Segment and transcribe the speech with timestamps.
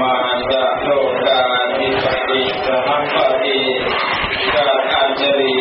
[0.00, 0.14] มา
[0.50, 0.90] จะโล
[1.26, 1.42] กา
[1.78, 3.58] ทิปติสหัมปติ
[4.54, 5.59] กาอัญชลี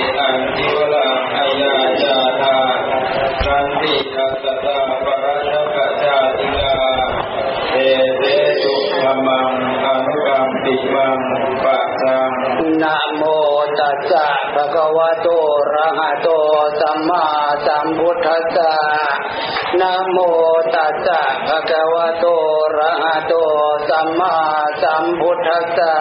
[24.06, 24.36] มมา
[24.84, 25.96] สัมพุทธัสสะ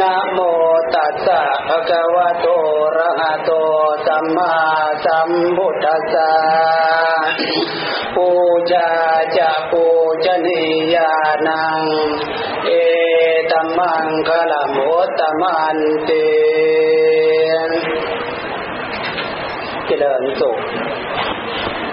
[0.00, 0.38] นะโม
[0.94, 3.50] ตัสสะภะคะวะโตอะระหะโต
[4.06, 4.54] สัมมา
[5.04, 6.32] สัมพุทธัสสะ
[8.14, 8.28] ปู
[8.70, 8.90] ชา
[9.36, 9.84] จะปู
[10.24, 10.62] ชนี
[10.94, 11.12] ยา
[11.48, 11.82] นัง
[12.64, 12.70] เอ
[13.50, 16.10] ตัมมังคลโมตตมันเต
[19.86, 20.58] เจริญสุข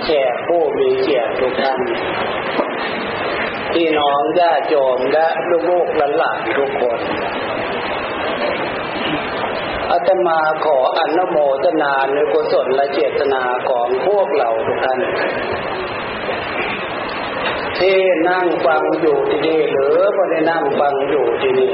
[0.03, 1.79] แขกผู้มีเกียรติทุกท่าน
[3.73, 5.27] พี่น้องญาติโยมและ
[5.69, 6.99] ลูกๆหลานทุกคน
[9.91, 14.99] อาตมาขออนุโมทนาในกุศลและเจตนาของพวกเราทุกท่าน
[17.79, 17.97] ที่
[18.29, 21.73] นั่งฟังอยู่ที่นี่หรือไม่ได้นั่งฟังอยู่ที่นี่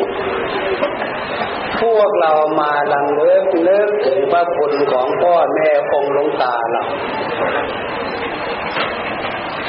[1.82, 6.84] พวกเรามาลังเลิกเลิกถึงพระคุณของพ่อแม่องค์หลวงตาเรา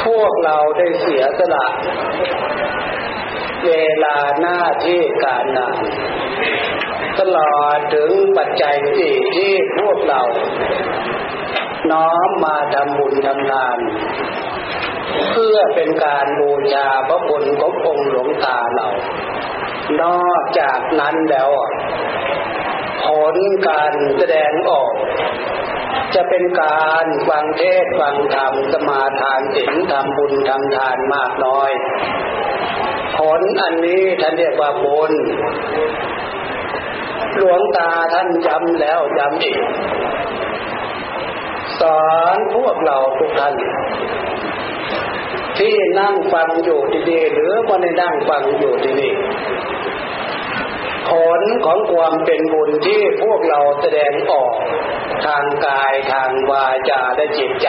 [0.04, 1.66] พวกเราได้เสียสละ
[3.66, 3.72] เว
[4.04, 5.82] ลาหน้าที่การงาน
[7.20, 10.22] ตลอดถึงปัจจัยสี่ที่พวกเรา
[11.90, 13.78] น้อมมาทำบุญทำทาน
[15.30, 18.88] เพื่อเป็นการบูชาพระคุณขององค์หลวงตาเรา
[20.02, 21.50] นอกจากนั้นแล้ว
[23.06, 23.36] ผล
[23.68, 24.92] การแสดงออก
[26.14, 31.70] จะเป็นการฟังเทศฟังธรรมสมาทานศีลทำบุญทำทานมากน้อย
[33.18, 35.12] ผลอันนี้ท่านเรียกว่าบุญ
[37.36, 39.58] หลวงตาท่านย้ำแล้วย้ำอีก
[41.80, 42.02] สอ
[42.34, 43.54] นพวกเราทุกท่าน
[45.58, 49.12] ที่นั่งฟังอยู่ที่นี่หรือไม่ได้นั่งฟังอยู่ที่นี่
[51.10, 54.52] ผลของความเป็นบุญที่พวกเราแสดงออก
[55.26, 57.68] ทางกายทางวาจาและจิตใจ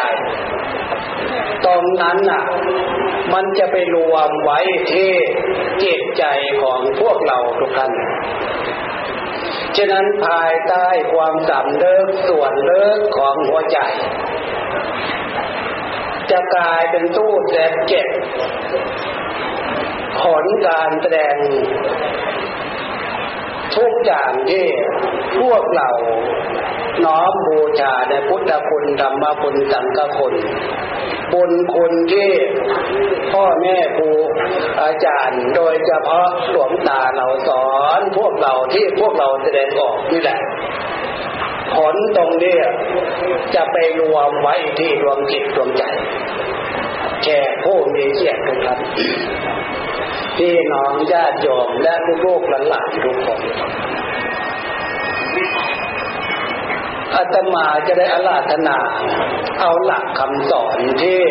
[1.66, 2.46] ตรงนั้นน่ะ
[3.34, 4.60] มันจะไปรวมไว้
[4.92, 5.14] ที่
[5.84, 6.24] จิตใจ
[6.64, 7.92] ของพวกเราทุกท่าน
[9.78, 13.80] ฉะนั้นภายใต้ความสำเลิกส่วนเลิกของหัวใจ
[16.32, 18.08] จะกลายเป็นตู้แสบเจ็บ
[20.24, 21.36] ผลการแสดง
[23.78, 24.66] ทุกอย่างที่
[25.40, 25.90] พวกเรา
[27.06, 30.36] น้อมบูชาในพุทธคุณธรรมคุณสังฆคุณ
[31.34, 32.32] บุญคุณที่
[33.32, 34.12] พ่อแม่ครู
[34.82, 37.70] อาจารย์โดยเฉพาะหลวงตาเราสอ
[38.00, 40.40] นพวกเราที่พวกเราแสดงออกนี่แหละ
[41.76, 42.58] ผลตรงนี้
[43.56, 45.84] จะไปรวมไว้ที่ดวงจิตดวงใจ
[47.24, 48.80] แค่ผู้มีเกียรติทุกท่าน
[50.44, 53.40] พี่น้องญาติโยมและลูกหลานทุกคน
[57.16, 58.78] อาตมาจะได้อาราธนา
[59.60, 61.22] เอาหลักคำสอนที่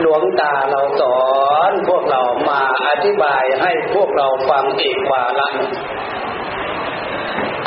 [0.00, 1.18] หลวงตาเราสอ
[1.70, 5.48] นพวกเรามาอธิบายให้พวกเราฟังอีกว่าระ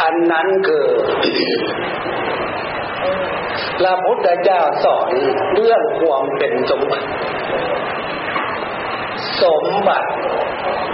[0.02, 0.86] อันนั้นคือ
[3.80, 5.10] พระพุทธเจ้าสอน
[5.56, 7.08] เรื่องความเป็นสมบัติ
[9.44, 10.10] สมบัติ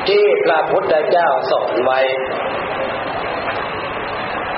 [0.07, 1.99] ที่พระพุทธเจ้าสอนไว้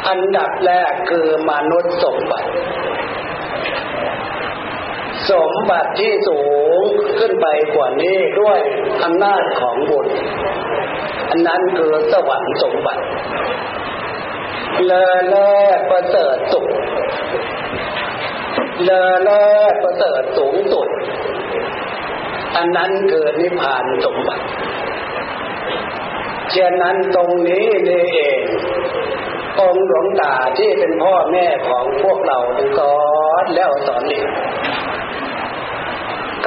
[0.08, 2.50] อันดับแรกคือมนุษย์สมบัติ
[5.32, 6.42] สมบัติที่สู
[6.80, 6.82] ง
[7.20, 8.60] ขึ้นไปกว่านี้ด้วย
[9.04, 10.08] อำนาจของบุญ
[11.30, 13.04] อันนั้นคือสวรรค์สมบัติ
[14.86, 16.68] เลอเลิศประเสริฐสุข
[18.84, 20.88] เลอเลิศประเสริฐสูงสุด
[22.58, 24.46] อันนั้นคือนิพพานสมบัติ
[26.52, 28.40] เช่นนั้นตรงนี้นี่เอง
[29.60, 32.40] องค์หลวงตาที่เป็นพ่อแม่ของพวกเรา
[32.78, 32.98] สอ
[33.44, 34.26] นแล้วสอนอีก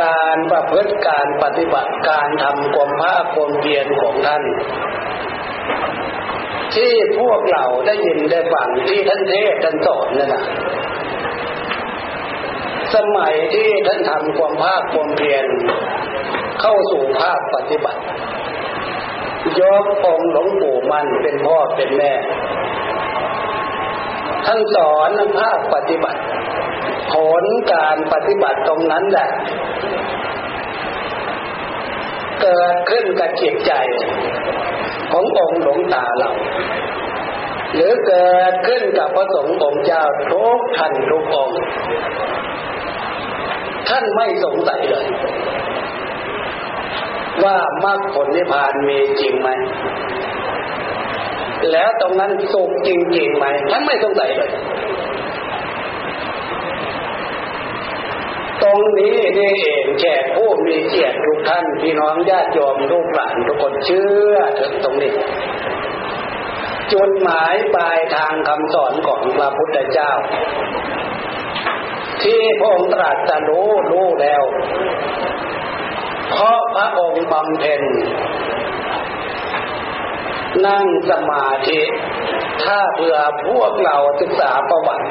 [0.03, 4.43] การประพฤติการปฏิบัติการทำความภาคความเพียรของท่าน
[6.75, 10.45] ที่พวกเราได้ยินได้ฟังที่ท่านเทศท่านสอนนั่นนะ
[12.95, 15.47] สมัยที่ท่านทำความภาคความเพียร
[16.61, 18.01] เข้าสู่ภาคปฏิบัติ
[19.61, 22.13] ยกองค์หลวงปู่มันเป็นพ่อเป็นแม่
[24.47, 26.21] ท่านสอนภาคปฏิบัติ
[27.13, 29.29] ผลการปฏิบัติตรงนั้นแหละ
[32.41, 33.73] เกิดขึ้นกับจิตใจ
[35.13, 36.31] ขององค์หลวงตาเรา
[37.75, 41.59] หรือเกิดขึ้นกับพระสงฆ์องค์เจ้าทุกท่านทุกองค์
[43.89, 45.07] ท่านไม่สงสัยเลย
[47.45, 49.49] ว่ามรรคผลนิพพานมีจริงไหม
[51.73, 54.51] แล้วตรงนั้นสุขจริงๆไหมท่านไม่สงสัยเลย
[58.63, 65.13] ตรงนี้นี่เองแขกผู้มีเกียรติทุกท่าน พี่น้องญาติโยมลูกหลานทุกคนเชื่อถึงตรงนี้
[66.93, 70.13] จุดหมายปลายทางคำสอนของพระพุทธเจ้า
[72.23, 74.43] ที่พระองค์ตรัสจะรู้รู้แล้ว
[76.31, 77.83] เพราะพระองค์บำเพ็ญ
[80.67, 81.81] นั่งสมาธิ
[82.65, 85.07] ถ้าเผื่อพวกเราศึกษาประวัติ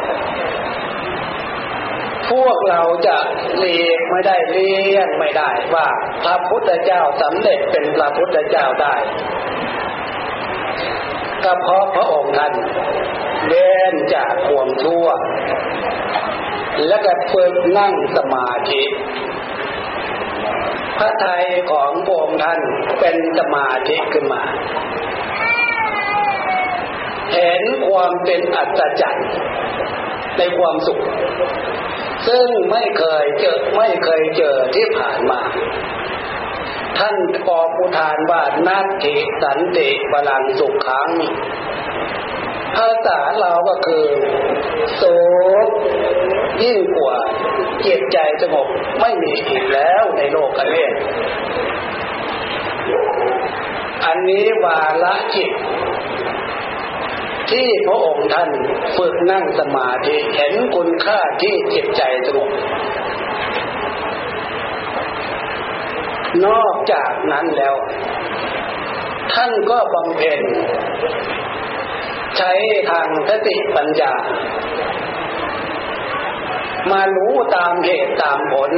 [2.31, 3.17] พวกเราจะ
[3.57, 5.87] เลียกไม่ได้เลี่ยงไม่ได้ว่า
[6.23, 8.95] พระพุทธเจ้าสำเร็จเป็นพระพุทธเจ้าได้
[11.43, 12.53] ก็เพราะพระองค์ท่าน
[13.47, 15.07] เว้นจากความชั่ว
[16.87, 18.83] และก็ฝึกนั่งสมาธิ
[20.99, 22.59] พระไทยของพระองค์ท่าน
[22.99, 24.43] เป็นสมาธิขึ้นมา
[27.33, 29.29] เห็นความเป็นอัศจรรย์
[30.37, 31.01] ในความสุข
[32.27, 35.41] ซึ่งไม่เคยเจอไม่เคยเจอที่ผ่านมา
[36.99, 37.15] ท่าน
[37.49, 41.09] ออกอุทานว่านาทิสันติบาลังสุขขัง
[42.75, 44.05] ภาษาเราก็คือ
[44.95, 45.03] โส
[46.63, 47.17] ยิ่งกว่า
[47.81, 48.67] เจ็บใจสงบ
[48.99, 50.87] ไม่มีอีกแล้วในโลกอันนี้
[54.05, 55.51] อันนี้วาละจิต
[57.49, 58.49] ที่พระองค์ท่าน
[58.97, 62.49] ฝึกนั่งสมาธิเห็นคุณค่าที่จิตใจสงบ
[66.45, 67.75] นอกจากนั้นแล้ว
[69.33, 70.41] ท่านก็บำเพ็ญ
[72.37, 72.51] ใช้
[72.89, 74.13] ทางสติปัญญา
[76.91, 78.71] มารู้ตามเหตุตามผล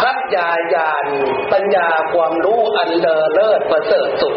[0.00, 1.06] พัฒยาญาณ
[1.52, 4.36] ปัญญาความรู้อันเลอเลิศประเสริฐสุด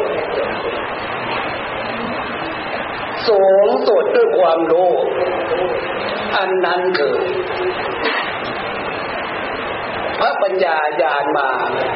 [3.27, 4.89] สูงสุดด้วยความรู้
[6.37, 7.15] อันนั้นคือ
[10.43, 11.49] ปัญญาญาณมา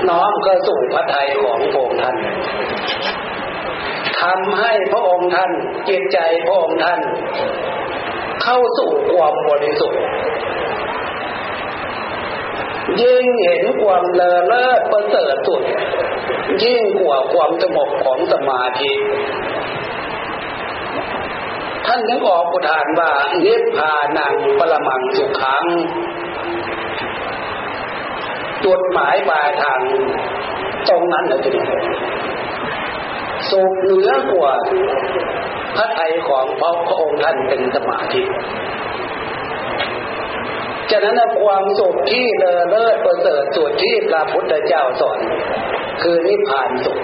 [0.10, 2.16] น้อมก็สู่พระทัยของพระองค์ท่าน
[4.22, 5.52] ทำให้พระองค์ท่าน
[5.90, 7.00] จิตใจพระองค์ท่าน
[8.44, 10.02] เข้าสู่ความบริสุทธิ์
[13.02, 15.62] ยิ่งเห็นความเลอเลิศประเสริฐสุด
[16.64, 18.94] ยิ่งกว่าความสงบของสมาธิ
[21.86, 23.12] ท่านยังออกอุทานว่า
[23.46, 25.66] นิพพานังปรมังสุขัง
[28.66, 29.80] จุดหมายปลายทาง
[30.90, 31.68] ตรงนั้นเลยทีเดียว
[33.52, 34.54] สุขเหนือกว่า
[35.76, 38.24] พระไทยของพระพระองค์ท่านเป็นสมาธิ
[40.92, 45.20] ฉะนั้นความสุขที่เลอเลิศประเสริฐสุดที่พระพุทธเจ้าสอน
[46.02, 47.00] คือนิพพานสุข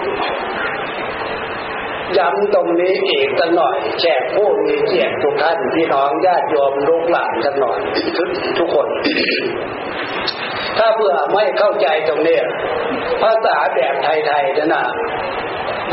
[2.18, 7.78] ย้ำตรงนี้อีกสักหน่อยแขกผู้มีเกียรติทุกท่านพี่น้องญาติโยมลูกหลานสักหน่อย
[8.16, 8.28] ทุก
[8.58, 8.86] ทุกคน
[10.78, 12.38] ถ้าเพื่อไม่เข้าใจตรงนี้
[13.22, 14.84] ภาษาแบบไทยๆนะนะ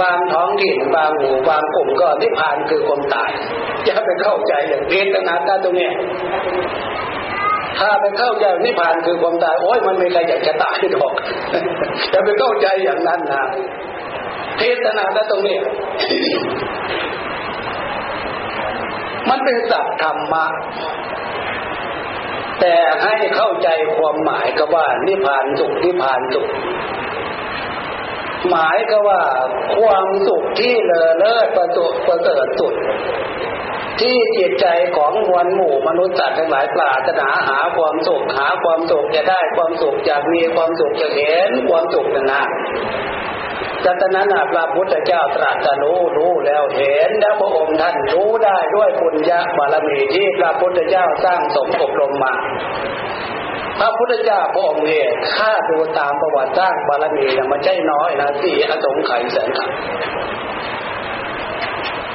[0.02, 3.32] บางท้องถิ่นบางหมู่บางกลุ่มก็นิพพานคือความตาย
[3.88, 5.90] จะไปเข้าใจอย่างเพศขนาดนั้นตรงนี้
[7.80, 11.14] ถ้าไปเข้าใจนิพพานคือความตายโอ้ยมันไม่ใครอยากจะตายหรอก
[12.14, 13.44] จะไปเข้าใจอย่างนั้นนะ
[14.58, 15.58] เทศนาแล้ตรงนี้
[19.30, 20.46] มันเป็นศัพท์ธรรมะ
[22.60, 26.48] แต่ให้เข้าใจความหมายก็ว่านิพพานสุขนิพพานสุข
[28.50, 29.22] หมายก็ว่า
[29.78, 32.74] ความสุขที่เลอเลิศประเสริฐประเสริฐสุด
[34.00, 34.68] ที่จิตใจ
[34.98, 42.44] ของมวลหมู่มนุษย์สัตว์ทั้งหลายปรารถนาหาความสุขหาความสุขจะได้ความสุขจะมีความสุขจะเห็นความสุขนั่นนะ
[43.86, 52.34] จากนั้นพระพุทธเจ้าตรัสรู้รู้แล้วเห็นแล้วพระองค์ท่านรู้ได้ด้วยปุญญาบารมีที่พระพุทธเจ้าสร้างสมอบรมมา
[53.80, 59.72] พระพุทธเจ้าพระองค์เนี่ยข้าดูตามประวัติสร้างบารมีเนี่ยมันใช่น้อยนะสี่อสงไขยแสนขัน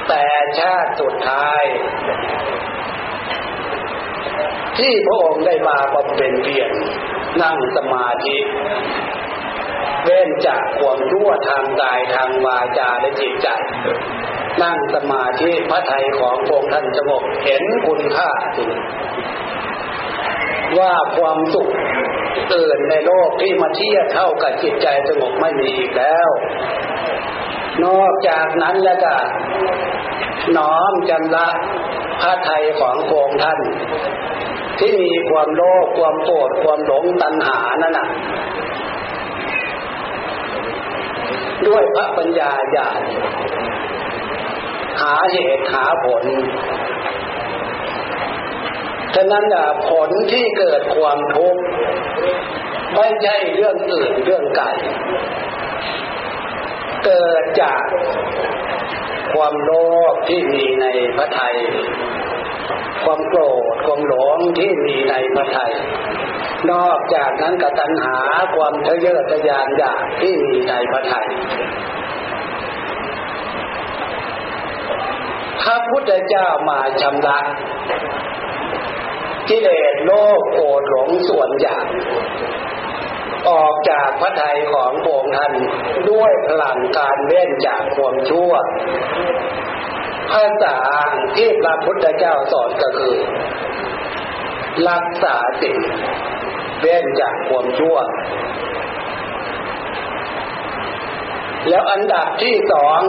[0.07, 0.23] แต่
[0.59, 1.63] ชาติสุดท้าย
[4.77, 6.71] ที่พระองค์ได้มาบำเพ็ญเพียร
[7.41, 8.37] นั่งสมาธิ
[10.03, 13.47] เว้นจากความรั่วทางกายทางวาจาและจิตใจ
[14.61, 18.69] นั่งสมาธิพระไทยของพระองค์ท่านสงบเห็นคุณค่าจริง
[20.79, 21.69] ว่าความสุข
[22.53, 26.29] อื่นในโลกที่มาเทียบเท่ากับจิตใจสงบไม่มีอีกแล้ว
[27.85, 29.15] นอกจากนั้นแล้วก็
[30.57, 31.47] น้อมจำละ
[32.21, 33.59] พระไทยของโกงท่าน
[34.79, 38.07] ที่มีความโลภความโกรธความหลงตัณหานั่นน่ะ
[41.67, 43.01] ด้วยพระปัญญาญาณ
[45.01, 46.23] หาเหตุหาผล
[49.15, 49.45] ฉะนั้น
[49.89, 51.61] ผลที่เกิดความทุกข์
[52.95, 54.71] ไม่ใช่เรื่องอื่นเรื่องไก่
[57.05, 57.83] เกิดจาก
[59.33, 59.71] ความโล
[60.11, 60.85] ภที่มีใน
[61.17, 61.55] พระไทย
[63.03, 63.41] ความโกร
[63.73, 65.71] ธความหลงที่มีในพระไทย
[66.71, 68.17] นอกจากนั้นกตัญหา
[68.55, 71.27] ความทะเยอทะยานอยากที่มีในพระไทย
[75.61, 77.39] พระพุทธเจ้ามาชำระ
[79.49, 81.85] กิเลสโลภโกรธหลงส่วนอยาก
[83.49, 85.53] ออกจากพระทัยของพระองท่าน
[86.09, 88.51] ด้วยพลังการเว้นจากความชั่ว
[90.31, 90.77] ภาษา
[91.35, 93.15] ที่พระพุทธเจ้าสอนก็คือ
[94.89, 95.77] รักษาสิ่ง
[96.81, 97.97] เว้นจากความชั่ว
[101.69, 103.01] แล้วอันดับที่สอง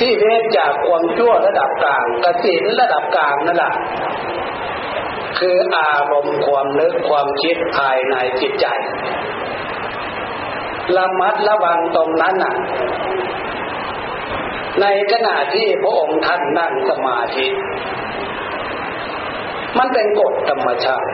[0.00, 3.74] ที่เว้นจากความชั่วระดับกลางกสินระดับกลางนั่นแหละ
[5.38, 8.66] คืออารมณ์ความนึกความคิดภายในจิตใจ
[10.96, 12.54] ระมัดระวังตรงนั้นน่ะ
[14.80, 17.46] ในขณะที่พระองค์ท่านนั่งสมาธิ
[19.78, 21.10] มันเป็นกฎธรรมชาติ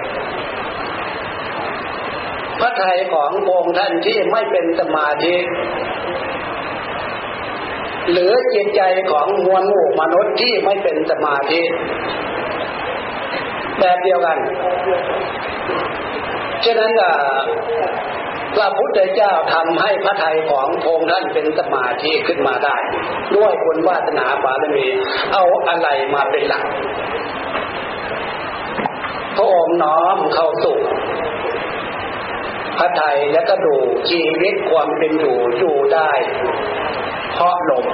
[2.60, 5.34] พระไทยของพระองค์ท่านที่ไม่เป็นสมาธิ
[8.10, 11.60] หรือจิตใจของมวลหมู่มนุษย์ที่ไม่เป็นสมาธิ
[13.80, 14.38] แบบเดียวกัน
[16.64, 16.92] ฉะนั้น
[18.56, 22.76] พระพุทธเจ้าทำให้พระไทยของพงท่านเป็นสมาธิขึ้นมาได้
[23.36, 24.86] ด้วยบุญวาสนาบารมี
[25.32, 26.64] เอาอะไรมาเป็นหลัก
[29.40, 30.78] ระองค์น้อมเข้าสู่
[32.78, 33.74] พระไทยและก็ดู
[34.10, 36.10] ชีวิตความเป็นอยู่อยู่ได้
[37.32, 37.86] เพราะลม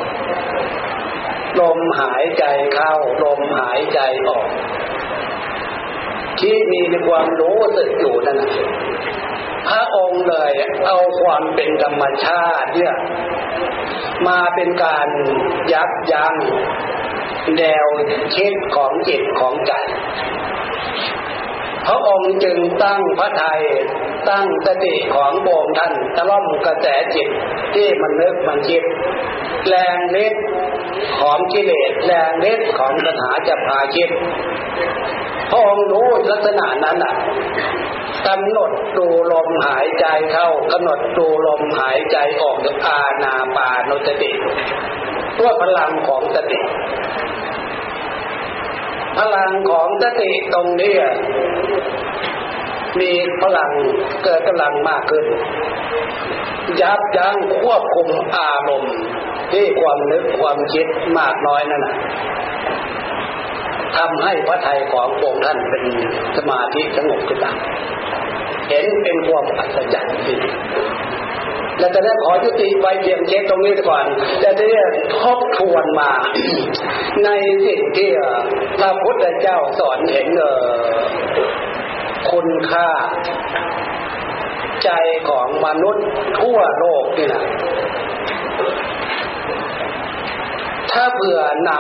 [1.60, 4.48] ลมหายใจเข้าลมหายใจออก
[6.40, 8.38] ที่มีความรู้สึกอยู่นั่น
[9.68, 10.52] พระองค์เลย
[10.86, 12.94] เอาความเป็นธรรมชาติเนี่ย
[14.28, 15.08] มาเป็นการ
[15.72, 16.34] ยับยั้ง
[17.56, 17.86] แนว
[18.36, 19.72] คิดของจิตของใจ
[21.87, 23.62] พระองค์จึงตั้งพระทัย
[24.28, 27.28] ตั้งสติของโบงท่านตะล่อมกระแสจิต
[27.75, 28.83] ที่มันนึกมันคิด
[29.69, 30.35] แรงเล็ด
[31.21, 34.11] ของกิเลสแรงเล็ดของปัญหาจะพาคิด
[35.50, 37.14] พระองค์รู้ลักษณะนั้นอะ
[38.26, 44.31] กำหนดดูลมหายใจเข้ากำหนดดูลมหายใจออกอาณาปานสติ
[45.38, 46.61] ด้วยพลังของสติ
[49.18, 50.94] พลังของสติตรงนี้
[53.00, 53.70] มีพลัง
[54.25, 55.25] เกิดกำลังมากขึ้น
[56.80, 58.96] ยับยั้งควบคุมอารมณ์
[59.52, 60.87] ที่ความนึกความคิด
[61.18, 61.96] มากน้อยนั่นนะ
[63.96, 65.85] ทำให้พระไทยขององค์ท่านเป็น
[66.37, 67.52] สมาธิสงบขึ้นมา
[68.70, 70.40] เห็นเป็นความอัศจรรย์จริง
[71.78, 74.04] แล้วจะได้ขอยุติไปเพียงเช็คตรงนี้ก่อน
[74.45, 74.68] จะได้
[75.23, 76.12] ทบทวนมา
[77.25, 77.28] ใน
[77.66, 78.11] สิ่งที่
[78.78, 80.97] พระพุทธเจ้าสอนเห็นเออ
[82.30, 82.88] คุณค่า
[84.85, 84.90] ใจ
[85.28, 86.06] ของมนุษย์
[86.40, 87.45] ทั่วโลกนี่นะ
[90.92, 91.71] ถ้าเผื่อน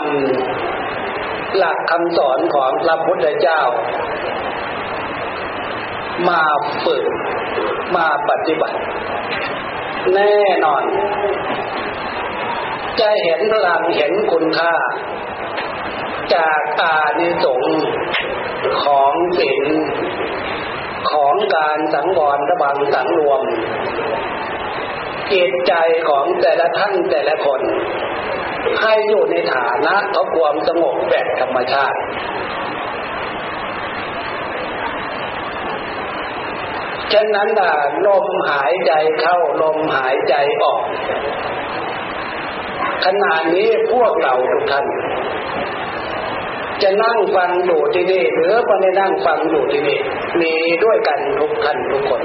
[0.74, 3.60] ำหลักคำสอนของพระพุทธเจ้า
[6.28, 6.42] มา
[6.84, 7.04] ฝึก
[7.96, 8.78] มาปฏิบัติ
[10.14, 10.34] แน่
[10.64, 10.84] นอน
[13.00, 14.74] จะเห็นพลังเห็นคุณค่า
[16.34, 17.78] จากอานิสงส์
[18.84, 19.66] ของศีล
[21.12, 23.42] ของการสังวรระบังสังรวม
[25.32, 25.72] จิตใจ
[26.08, 27.60] ของแต่ละท่านแต่ละคน
[28.82, 31.98] ให้อยู่ในฐานะของความสงบแบบธรรมชาติ
[37.12, 37.72] ฉะนั้นน่ะ
[38.06, 40.80] ลมหายใจเข้าลมหายใจออก
[43.04, 44.86] ขณะนี้พวกเราทุกท่าน
[46.82, 49.98] จะนั่งฟังอยู่ที่นี่หรือไม่ได้นั่งฟังอยู่ที่นี่
[50.40, 52.22] มีด้วยกันทุกท่านทุกคน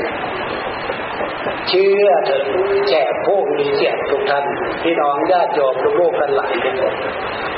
[1.68, 2.44] เชื่อเถอะ
[2.88, 4.46] แขกผู้มีเสียงทุกท่าน
[4.84, 6.76] พี่น้องญาติโยมลูกๆกันหลายคน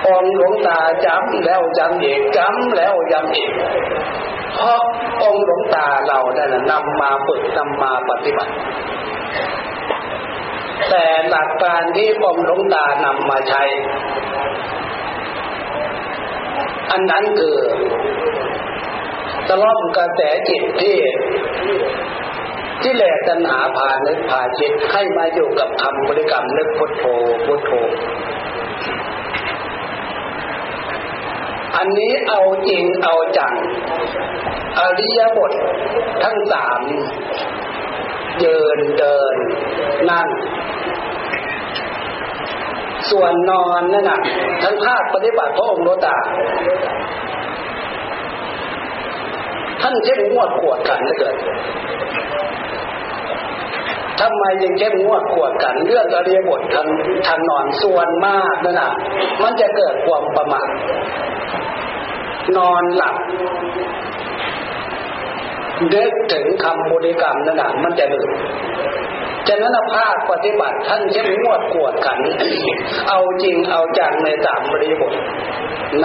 [0.07, 3.51] องหลวงตาจำแล้วจำอีกจำแล้วจำอีก
[4.55, 4.81] เพราะ
[5.24, 8.53] องหลวงตาเราเนี่ยนำมาฝึกนำมาปฏิบัติ
[10.89, 13.63] แต่หลักการที่องหลวงตานำมาใช้
[16.91, 17.57] อันนั้นคือ
[19.50, 20.98] ตลอดกระแสจิตที่
[22.83, 27.03] ที่แหลกตัณหาผ่านนึกผ่าจิตให้มาอยู่กับคำบริกรรมนึกพุทโธ
[27.45, 27.71] พุทโธ
[31.75, 33.53] อันนี้เอาจริงเอาจัง
[34.79, 35.51] อริยบท
[36.23, 36.81] ทั้งสาม
[38.39, 39.35] เดินเดิน
[40.09, 40.27] นั่ง
[43.09, 44.19] ส่วนนอนนั่นน่ะ
[44.63, 46.17] ทั้งภาคปฏิบัติพระองค์โลตา
[49.83, 51.35] ท่านเข้มงวดขวดกันเหลือเกิน
[54.19, 56.87] ทำไมยังเข้มงวดขวดกันเรื่องอริยบททาง
[57.27, 58.91] ทางนอนส่วนมากนั่นน่ะ
[59.43, 60.69] มันจะเกิดความประมาท
[62.57, 63.15] นอนหลับ
[65.91, 68.29] เด็กถึงคำบริกรรมนั่นน่ะมันจะลืม
[69.47, 72.19] ฉะนั้นภาคปฏิบัติท่านเข้มงวดกวดขัน
[73.09, 75.13] เอาจริงเอาจังในสามบริบท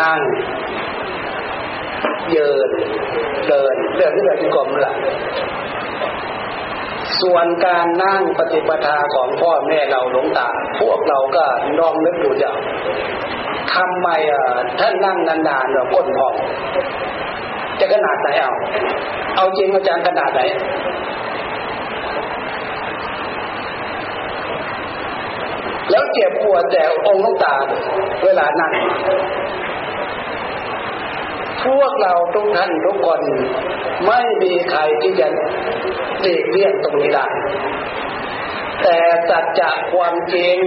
[0.01, 0.21] นั่ง
[2.33, 2.71] เยิน
[3.49, 4.95] เดินเดินที่เดินที่กรมละ
[7.21, 10.49] ส่วนการนั่งปฏิปทาของพ่อแม่เราหลวงตา
[10.81, 11.45] พวกเราก็
[11.79, 12.53] ลองนึกดูจ้ะ
[13.75, 14.45] ทำไมอะ
[14.81, 16.35] ท่านนั่งนานๆเราก้นพอง
[17.81, 18.53] จะขนาดไหนเอา
[19.37, 20.41] เอาจริงอาจารย์ขนาดไหน
[25.91, 27.55] แล้วเจ็บปวดแต่องค์ลูกตา
[28.25, 28.73] เวลานั่ง
[31.65, 33.21] พวกเราทุกท่านทุกคน
[34.07, 35.29] ไม่มีใครที่จะ
[36.21, 37.27] เลีกเลี่ยงตรงนี้ได้
[38.83, 38.99] แต่
[39.29, 40.59] สัจจะความจริง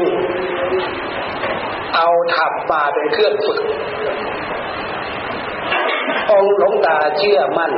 [1.95, 3.63] เอาถับมาเป็นเครื่องฝึก
[6.31, 7.73] องหลงตาเชื่อมั่น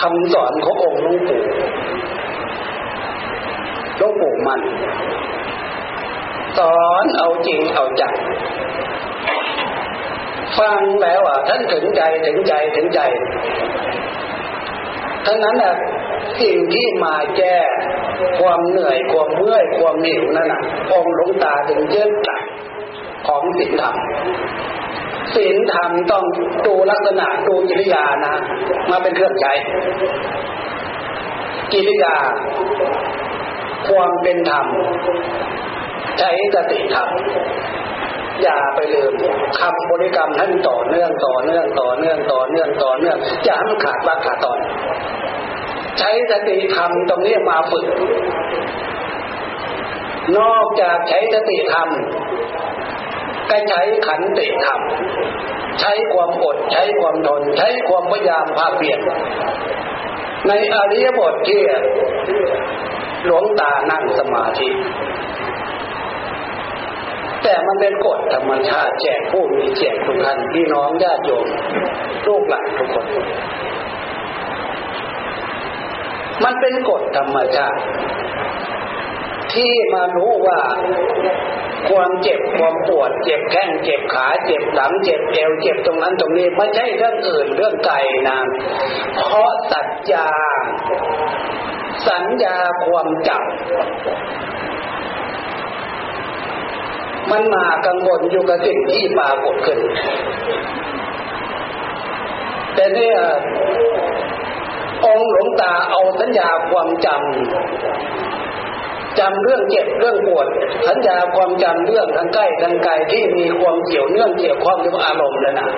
[0.00, 1.42] คำสอนขององค์หลวงปู่
[3.96, 4.60] หลวงปู่มัน
[6.58, 8.14] สอนเอาจริงเอาจัง
[10.58, 13.00] ฟังแล้วอะท่านถึงใจถึงใจถึงใจ
[15.26, 15.74] ทั้งนั้นอะ
[16.40, 17.56] สิ่งที่มาแก้
[18.40, 22.42] ความเหนื่อยความเมื่อยความหิวนั่นน่ะองหลงตาถึงเยืดหลัก
[23.28, 23.96] ของศีลธรรม
[25.34, 26.24] ศีลธรรมต้อง
[26.66, 28.34] ดูลักษณะดูกิริยานะ
[28.90, 29.52] มาเป็นเครื่องใช้
[31.72, 32.14] กิริยา
[33.88, 34.66] ความเป็นธรรม
[36.18, 37.08] ใช้สติธรรม
[38.42, 39.12] อย่าไปลืม
[39.60, 44.58] คำบริกรรมท่านต่อเนื่องต่อเนื่องต่อเนื่องต่อเนื่องต่อเนื่องอย่าให้มันขาดว่าขาดตอน
[45.98, 47.86] ใช้สติธรรมตรงนี้มาฝึก
[50.38, 51.88] นอกจากใช้สติธรรม
[53.50, 54.80] ก็ใช้ขันติธรรม
[55.80, 59.00] ใช้ความอดใช้ความทนใช้ความพยายามภาคเพียร
[60.48, 61.60] ในอริยบทที่
[63.26, 64.68] หลวงตานั่งสมาธิ
[67.50, 71.46] แต่มันเป็นกฎธรรมชาติแจกผู้มีแจกทุกท่านพี่น้องญาติโยม
[72.26, 73.06] ลูกหลานทุกคน
[76.44, 77.80] มันเป็นกฎธรรมชาติ
[79.54, 80.60] ที่มารู้ว่า
[81.90, 87.96] ความเจ็บความปวด เจ็บแข้งเจ็บขาเจ็บหลังเจ็บเอวเจ็บตรงนั้นตรงนี้ไม่ใช่เรื่องอื่นเรื่องไกล
[88.28, 88.38] นะ
[89.14, 90.28] เพราะสัจจา
[92.08, 93.40] สัญญาความจำ
[97.30, 99.78] มันมากังวลอยู่กับสิ่งที่ปรากฏขึ้น
[102.74, 103.16] แต่เนี่ย
[105.04, 110.46] องหลวงตาเอาสัญญาความจำจำเรื่องเจ็บเรื่องปวด
[110.88, 115.68] สัญญาความจำเรื่องทางใกล้ทางไกลที่มีความเกี่ยวเนื่องเกี่ยวข้องกับอารมณ์แล้วนะ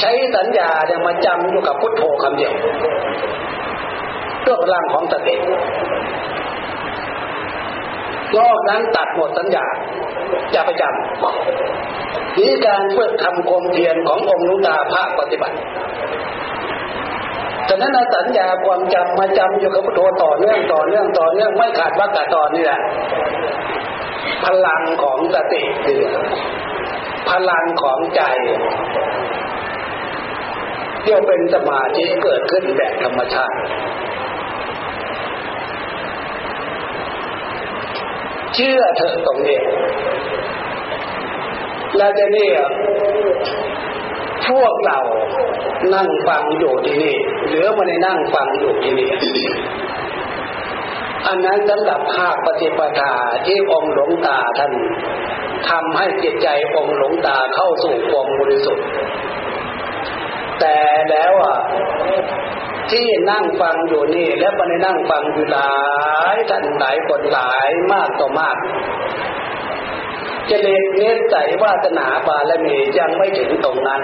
[0.00, 2.52] ใช้สัญญาเนี่ยมาจำอยู่กับพุทโธคำเดียว
[4.44, 5.34] ด้วยพลังของสติ
[8.36, 9.66] นอกนั้นตัดหมดสัญญา
[10.52, 15.56] อย่าไปจำนี่การฝึกทำความเพียรขององค์ลุงตาภาคปฏิบัติ
[17.68, 22.80] ฉะนั้นสัญญาความจำมาจำอยู่กับพุทโธต่อเนื่องต่อเนื่องต่อเนื่องไม่ขาดวักกะตอนนี่แหละ
[24.44, 26.02] พลังของสติคือ
[27.30, 28.22] พลังของใจ
[31.02, 33.58] เที่ยวเป็นสมาธิเกิดขึ้นแบบธรรมชาติ
[38.58, 39.58] ชื่อเถอะตรงนี้
[41.96, 42.48] แล้วจะนี่
[44.48, 44.98] พวกเรา
[45.94, 47.16] นั่งฟังอยู่ที่นี่
[47.48, 49.08] หรือมาในนั่งฟังอยู่ที่นี่
[51.26, 53.14] อันนั้นสำหรับภาคปฏิปทา
[53.46, 54.72] ที่องค์หลวงตาท่าน
[55.68, 58.86] ทำให้จิตใจองค์หลวงตาเข้าสู่ความบริสุทธิ์
[60.60, 60.76] แต่
[61.10, 61.56] แล้วอะ
[62.90, 65.72] ที่นั่งฟังอยู่นี่ แล้วมันนั่งฟังอยู่หลา
[66.34, 68.56] ยท่านหลายคนหลายมากต่อมาก
[70.50, 74.02] จะเล็กเนสใสวาสนาบารมียังไม่ถึงตรงนั้น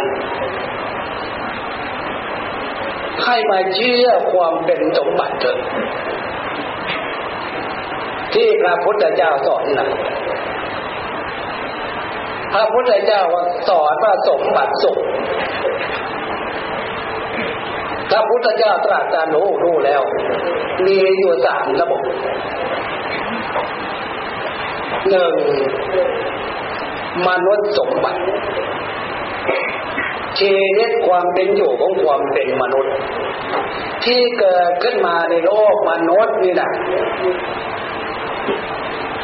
[3.25, 5.59] ให้มาเชื่อความเป็นสมบัติเถิด
[8.35, 9.89] ที่พระพุทธเจ้าสอนนะ
[12.53, 13.23] พระพุทธเจ้า
[13.69, 14.99] สอนว่าสมบัติสุข
[18.15, 20.03] พระพุทธเจ้าตรัสการรู้รู้แล้ว
[20.87, 22.03] มีอยู่สามระบบ
[25.09, 25.35] หนึ่ง
[27.29, 28.23] มนุษย์สมบัติ
[30.41, 32.95] ชีวิตความเป็นอยู่ของความเป็นมนุษย์
[34.05, 36.71] ที่เกิดขึ้นมาในโลกมนุษย์นี่นะ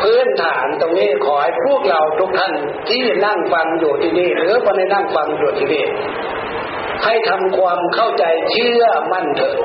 [0.03, 2.53] พื้นฐานตรงนี้ขอให้พวกเราทุกท่าน
[2.89, 5.85] ที่นั่งฟังอยู่ที่นี่ หรือไในนั่งฟังอยู่ที่นี่
[7.05, 9.61] ให้ทำความเข้าใจเชื่อมั่นเถิด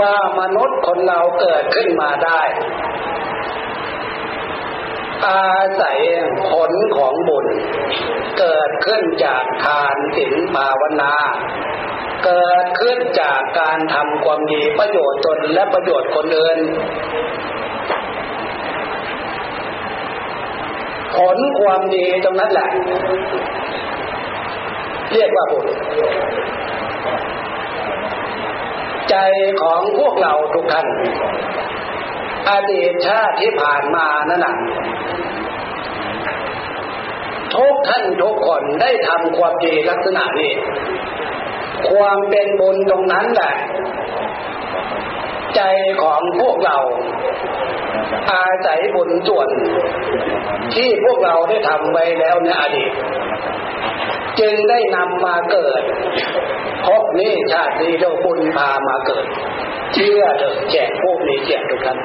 [0.00, 2.42] ว่ามนุษย์คนเราเกิดขึ้นมาได้
[5.26, 5.98] อาศัย
[6.50, 7.46] ผลของบุญ
[8.38, 11.14] เกิดขึ้นจากทานศีลภาวนา
[12.24, 16.58] เกิดขึ้นจากการทำความดีประโยชน์ตนและประโยชน์คนอื่น
[21.16, 22.70] ผลความดีตรงนั้นแหละ
[25.12, 25.66] เรียกว่าบุญ
[29.10, 29.16] ใจ
[29.62, 30.86] ของพวกเราทุกท่าน
[32.50, 34.56] อดีตชาติที่ผ่านมานั่นน่ะ
[37.54, 40.52] ทุกท่านทุกคนได้ทำความดีลักษณะนี้
[41.90, 43.54] ความเป็นบุญตรงนั้นแหละ
[45.56, 45.62] ใจ
[46.02, 46.78] ของพวกเรา
[48.32, 49.48] อาศัยบุญส่วน
[50.74, 52.92] ที่พวกเราได้ทำไว้แล้วในอดีต
[54.40, 55.82] จึงได้นำมาเกิด
[56.86, 59.26] พบนี้ชาตินี้เราบุญพามาเกิด
[59.94, 61.98] เชื่อเถอะแจกพวกนี้แจกทุกท่าน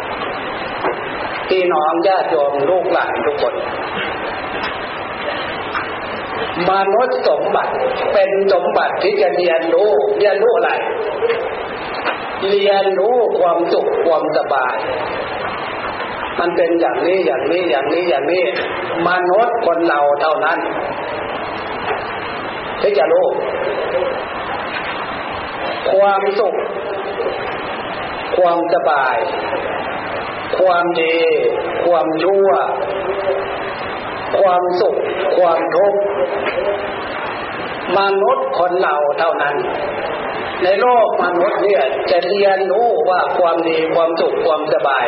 [1.50, 3.56] พี่น้องญาติโยมลูกหลานทุกคน
[6.70, 7.74] มนุษย์สมบัติ
[8.14, 10.72] เป็นสมบัติที่จะเรียนรู้เรียนรู้อะไร
[12.50, 14.76] เรียนรู้ความสุขความสบาย
[16.40, 18.44] มันเป็นอย่างนี้อย่างนี้อย่างนี้อย่างนี้
[19.08, 20.60] มนุษย์คนเราเท่านั้น
[22.84, 23.28] ที่จะรู้
[25.94, 26.56] ความสุข
[28.38, 29.16] ความสบาย
[30.60, 31.18] ความดี
[31.86, 32.50] ความชั่ว
[34.40, 34.96] ความสุข
[35.38, 36.00] ความทุกข์
[37.98, 39.56] มนุษย์คนเราเท่านั้น
[40.64, 45.06] ในโลกมนุษย์เนี่ยจะเรียนรู้ว่าความดีความสุขความสบาย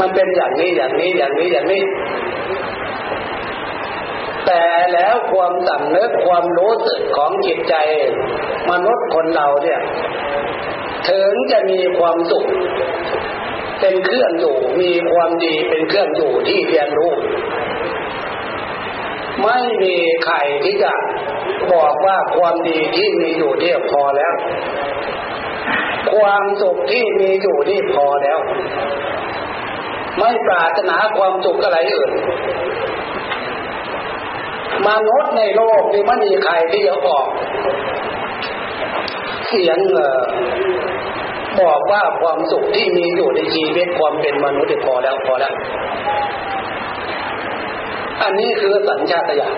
[0.00, 1.82] มันเป็นอย่างนี้อย่างนี้อย่างนี้อย่างนี้
[4.52, 7.74] แต่แล้วความสำนึกความรู้สึกของจิตใจ
[8.70, 9.80] มนุษย์คนเราเนี่ย
[11.08, 12.46] ถึงจะมีความสุข
[13.80, 17.12] เป็นเครื่องอยู่มีความดีเป็นเครื่องอยู่ที่เรียนรู้
[19.42, 20.92] ไม่มีใครที่จะ
[21.72, 24.34] บอกว่าความดีที่มีอยู่เนี่ยพอแล้ว
[26.14, 28.38] ความสุขที่มีอยู่นี่พอแล้ว
[30.18, 32.10] ไม่ปรารถนาความสุขอะไรอื่น
[34.88, 37.26] มนุษย์ในโลกนี้ไม่มีใครที่จะออก
[39.48, 39.78] เสียง
[41.60, 45.54] บอกว่าความสุขที่มีอยู่ในชีวิตความเป็นมนุษย์พอแล้วพอแล้ว
[48.22, 49.56] อันนี้คือสัญชาตญาณ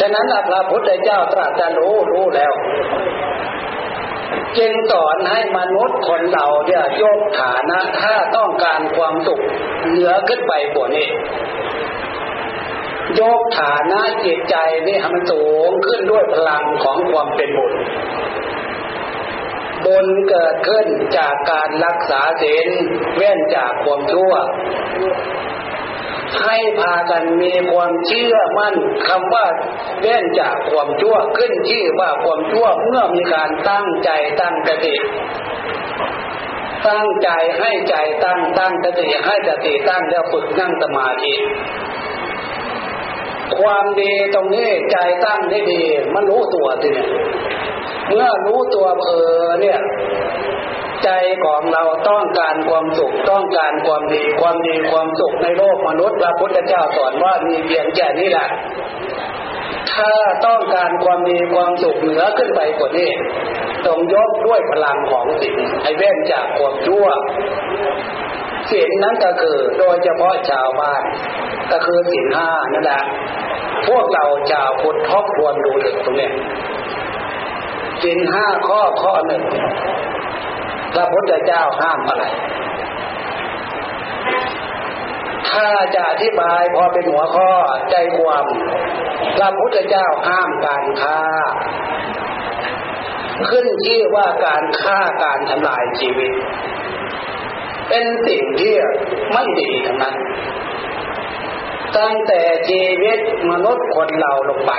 [0.00, 2.52] ฉะนั้นพระพุทธเจ้าตรัสจะรู้รู้แล้ว
[4.58, 9.40] จึงสอนให้มนุษย์คนเราเนี่ยยกฐานะถ้าต้องการความสุข
[9.88, 11.06] เหนือขึ้นไปกว่านี้
[13.20, 17.72] ยกฐานะจิตใจนี่ให้มันสูงขึ้นด้วยพลังของความเป็นบุญ
[19.84, 20.86] บุญเกิดขึ้น
[21.18, 22.68] จากการรักษาศีล
[23.16, 24.32] เว้นจากความชั่ว
[26.42, 28.74] ให้พากันมีความเชื่อมั่น
[29.08, 29.46] คำว่า
[30.00, 34.96] เว้นจากความชั่วขึ้นชื่อว่าความชั่วเมื่อมีการตั้งใจตั้งสติ
[36.88, 41.34] ตั้งใจให้ใจตั้งตั้งสติให้สติตั้งแล้วฝึกนั่งสมาธิ
[43.58, 45.82] ความดีตรงนี้ใจตั้งได้ดี
[46.14, 47.08] มันรู้ตัวสิเนี่ย
[48.08, 49.10] เมื่อรู้ตัวเอ
[49.44, 49.78] อเนี่ย
[51.04, 51.10] ใจ
[51.44, 58.48] ของเราต้องการความสุขต้องการความดี ความดีความสุขในโลกมนุษย์พระพุทธเจ้าสอนว่ามีเพียงแค่นี้แหละ
[59.92, 60.12] ถ้า
[60.46, 63.10] ต้องการความดีความสุขเหนือขึ้นไปกว่านี้
[63.86, 67.06] ต้องยกด้วยพลังของสิ่งให้เว้นจากความชั่ว
[68.70, 71.02] ศีลนั้นก็คือโดยเฉพาะชาวบ้าน
[71.72, 73.02] ก็คือศีลห้านั่นแหละ
[73.88, 76.30] พวกเราชาวพุทธทบทวนดูถึงตรงนี้
[78.02, 79.42] ศีลห้าข้อข้อหนึ่ง
[80.94, 82.24] พระพุทธเจ้าห้ามอะไร
[85.50, 87.50] ถ้าจะอธิบายพอเป็นหัวข้อ
[87.90, 88.46] ใจความ
[89.36, 91.22] พระพุทธเจ้าห้ามการฆ่า
[93.50, 96.32] ขึ้นชื่อว่าการฆ่าการทำลายชีวิต
[97.88, 98.74] เป็นสิ่งที่
[99.32, 100.16] ไม่ดีทั้งนั้น
[101.98, 103.18] ตั้งแต่ชีวิต
[103.50, 104.72] มนุษย์คนเราลงไป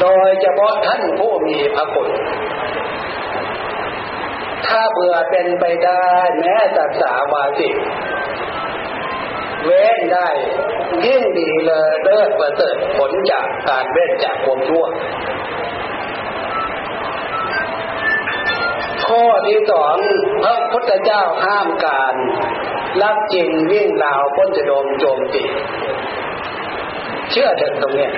[0.00, 2.10] โดยเฉพาะท่านผู้มีพระคุณ
[4.66, 6.06] ถ้าเบื่อเป็นไปได้
[6.40, 7.68] แม้แต่สาวาสิ
[9.64, 10.28] เว้นได้
[11.06, 14.84] ยิ่งดีเลยเลิศประเสริฐผลจากการเว้นจากความชั่ว
[19.16, 19.96] ข้อที่สอง
[20.42, 22.14] พระพุทธเจ้าห้ามการ
[23.02, 25.44] ลักจริงวิ่งราวพ้นจะโดมโจมตี
[27.30, 28.08] เชื่อเถิดตรงนี้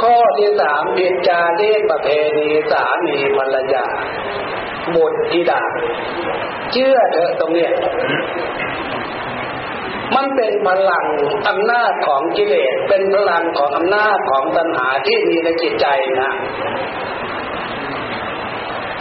[0.00, 3.84] ข้อที่สามผิดจารีตประเพณีสามีภรรยา
[4.94, 5.62] บุตรธิดา
[6.72, 7.68] เชื่อเถอะตรงนี้
[10.16, 11.06] มันเป็นพลัง
[11.48, 15.86] อำนาจของกิเลสเป็นพลังของอำนาจของตัณหาที่มีในจิตใจ
[16.22, 16.32] นะ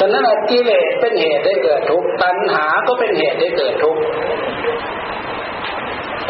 [0.01, 4.01] ฉะนั้นกิเลสเป็นเหตุให้เกิดทุกข์ตัณหาก็เป็นเหตุให้เกิดทุกข์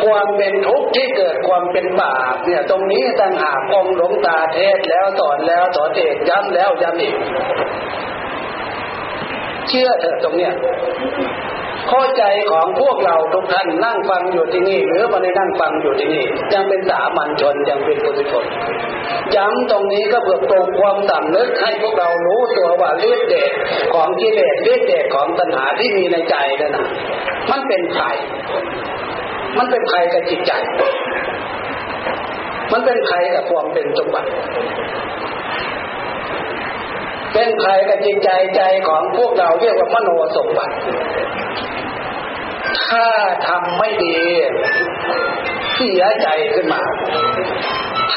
[0.04, 7.16] ความเป็นทุกข์ที่เกิดความเป็นบาปเนี่ย ตรงนี้ต่างหากองหลงตาเทศแล้วสอนแล้วสอนเอกย้ำแล้วย้ำอีก
[9.68, 10.54] เชื่อเถอะตรงเนี้ย
[11.90, 18.46] ข้อใจของพวกเราทุกท่านนั่งฟังอยู่ที่นี่ หรือมาในนั่งฟังอยู่ที่นี่ ยังเป็นสามัญชนยังเป็นปุถุชน
[19.36, 23.52] ย้ำตรงนี้ก็เพื่อปลุกความสำนึกให้พวกเรารู้ตัวว่าฤทธิ์เดช
[23.94, 26.88] ของกิเลสฤทธิ์เดชของตัณหาที่มีในใจนั่นนะ
[27.52, 28.16] มันเป็นภัย
[29.58, 30.52] มันเป็นภัยกับจิตใจ
[32.72, 34.30] มันเป็นภัยกับความเป็นสมบัติ
[37.34, 40.76] เป็นภัยกับจิตใจใจของพวกเราเรียกว่ามโนสมบัติ
[42.92, 43.06] ถ้า
[43.48, 44.18] ทำไม่ดี
[45.76, 46.82] เสียใจขึ้นมา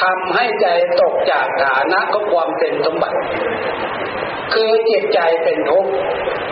[0.01, 0.67] ทำให้ใจ
[1.01, 3.19] ตกจากฐานะของความเป็นสมบัติ
[4.53, 5.91] คือจิตใจเป็นทุกข์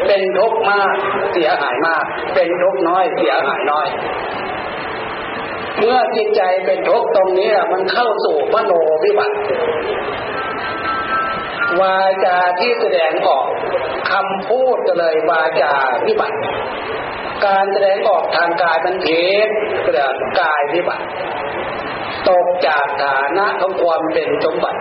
[0.07, 0.91] เป็นทุกข์มาก
[1.33, 2.03] เสียหายมาก
[2.35, 3.87] เป็นทุกข์น้อยเสียหายน้อย
[5.77, 8.71] เมื่อจิตใจเป็นทุกข์ตรงนี้มันเข้าสู่มโน
[9.03, 9.37] วิบัติ
[11.81, 13.45] วาจาที่แสดงออก
[14.11, 15.71] คำพูดก็เลยวาจา
[16.07, 16.37] วิบัติ
[17.45, 19.21] การแสดงออกทางกายมันเท็
[19.83, 21.05] เกิดกายวิบัติ
[22.29, 24.79] ตกจากฐานะของความเป็นสมบัติ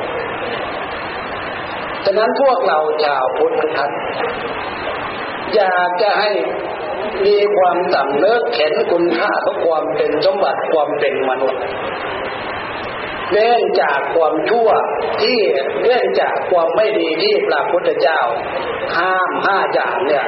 [2.04, 3.92] ฉะนั้นพวกเราชาวพุทธท่าน
[5.54, 6.30] อยากจะให้
[7.26, 11.62] มีความสำนึกเห็นคุณค่าของความเป็นสมบัติความเป็นมนุษย์
[13.30, 14.68] เลื่อนจากความชั่ว
[15.22, 15.38] ที่
[15.80, 18.20] เลื่อนจากความไม่ดีที่พระพุทธเจ้า
[18.96, 20.26] ห้ามห้าอย่างเนี่ย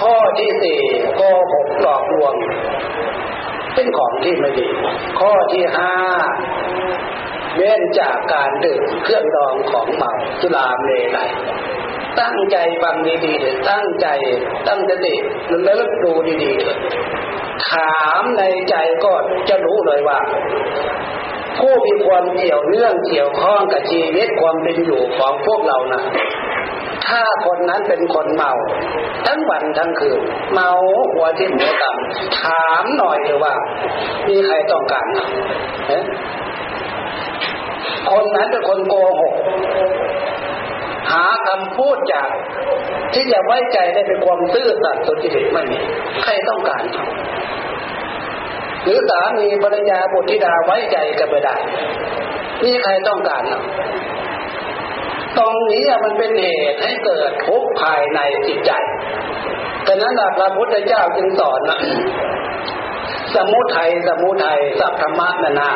[0.00, 0.80] ข้อที่สี่
[1.16, 1.20] โก
[1.52, 2.34] หกหลอกลวง
[3.74, 4.66] เป็นของที่ไม่ดี
[5.20, 5.92] ข้อที่ห้า
[7.56, 11.30] เลื่นจากการดื่มเครื่องดองของเมาสุราเมลัย
[12.20, 14.06] ตั้งใจฟังดีๆเถิดตั้งใจ
[14.66, 15.14] ตั้งสติ
[15.64, 16.78] แล้วลึกดูดีๆเถิด
[17.70, 19.12] ถามในใจก็
[19.48, 20.18] จะรู้เลยว่า
[21.58, 26.02] ผู้มีความเกี่ยวเนื่องเกี่ยวข้องกับชีวิตความเป็นอยู่ของพวกเรานะ
[27.08, 28.52] ถ้าคนนั้นเป็นคนเมา
[29.26, 30.20] ทั้งวันทั้งคืน
[30.54, 30.70] เมา
[31.12, 33.54] หัวที่หัวต่ำถามหน่อยเลยว่า
[34.28, 35.06] มีใครต้องการ
[38.10, 39.34] คนนั้นเป็นคนโกหก
[41.12, 42.28] หาคำพูดจาก
[43.14, 45.78] ที่จะไว้ใจได้เป็นความซื่อสัตย์สุจริตไม่มี
[46.22, 46.82] ใครต้องการ
[48.82, 51.56] หรือสามีภรรยาบุตรธิดาไว้ใจกันไม่ได้
[52.64, 53.42] นี่ใครต้องการ
[55.38, 58.72] ตรงนี้มันเป็นเหตุให้เกิดทุกข์ภายในจิตใจ
[59.86, 61.80] ดังนั้นพระพุทธเจ้าจึงสอนนะ
[63.34, 65.70] สมุทัยสมุทัยสัพพมะนานา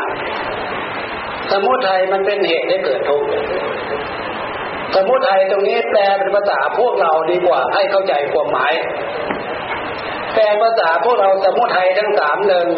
[1.52, 3.28] สมุทัยมันเป็นเหตุให้เกิดทุกข์
[4.94, 8.72] สมุทัยตรงนี้แปลเป็นภาษาพวกเราดีกว่าให้เข้าใจความหมาย
[10.34, 12.68] แปลภาษาพวกเราสมุทัยทั้งสามหนึ่ง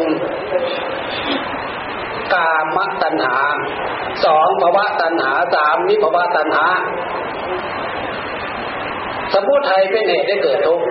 [2.35, 3.37] กามตัณหา
[4.25, 6.67] สองภาวะตัณหาสามวิภาวะตัณหา
[9.33, 10.87] สมุทัยเป็นเหตุให้เกิดทุกข์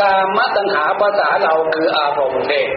[0.00, 2.68] กามตัณหาภาษาเราคืออารมณ์เด็ก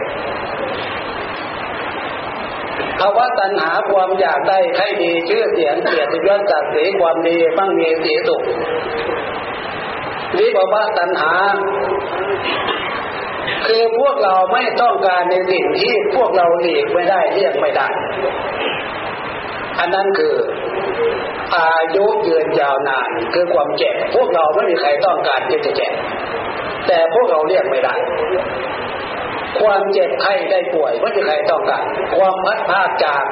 [3.00, 8.42] ภาวะตัณหาความอยากได้ให้ดีชื่อเสียงเกียรติยศศักรีความดีมั่งมีสีสุข
[10.38, 11.32] วิภาวะตัณหา
[13.66, 17.88] คือพวกเราไม่ต้องการในสิ่งที่พวกเราหลีกไม่ได้เลี่ยงไม่ได้
[19.78, 20.34] อันนั้นคือ
[21.56, 25.88] อายุยืนยาวนานคือความแก่พวกเราไม่มีใครต้องการที่จะแก่
[26.86, 27.94] แต่พวกเราเลี่ยงไม่ได้
[29.60, 31.84] ความเจ็บไข้ได้ป่วยไม่มีใครต้องการ
[32.16, 33.24] ความพัดพาจาก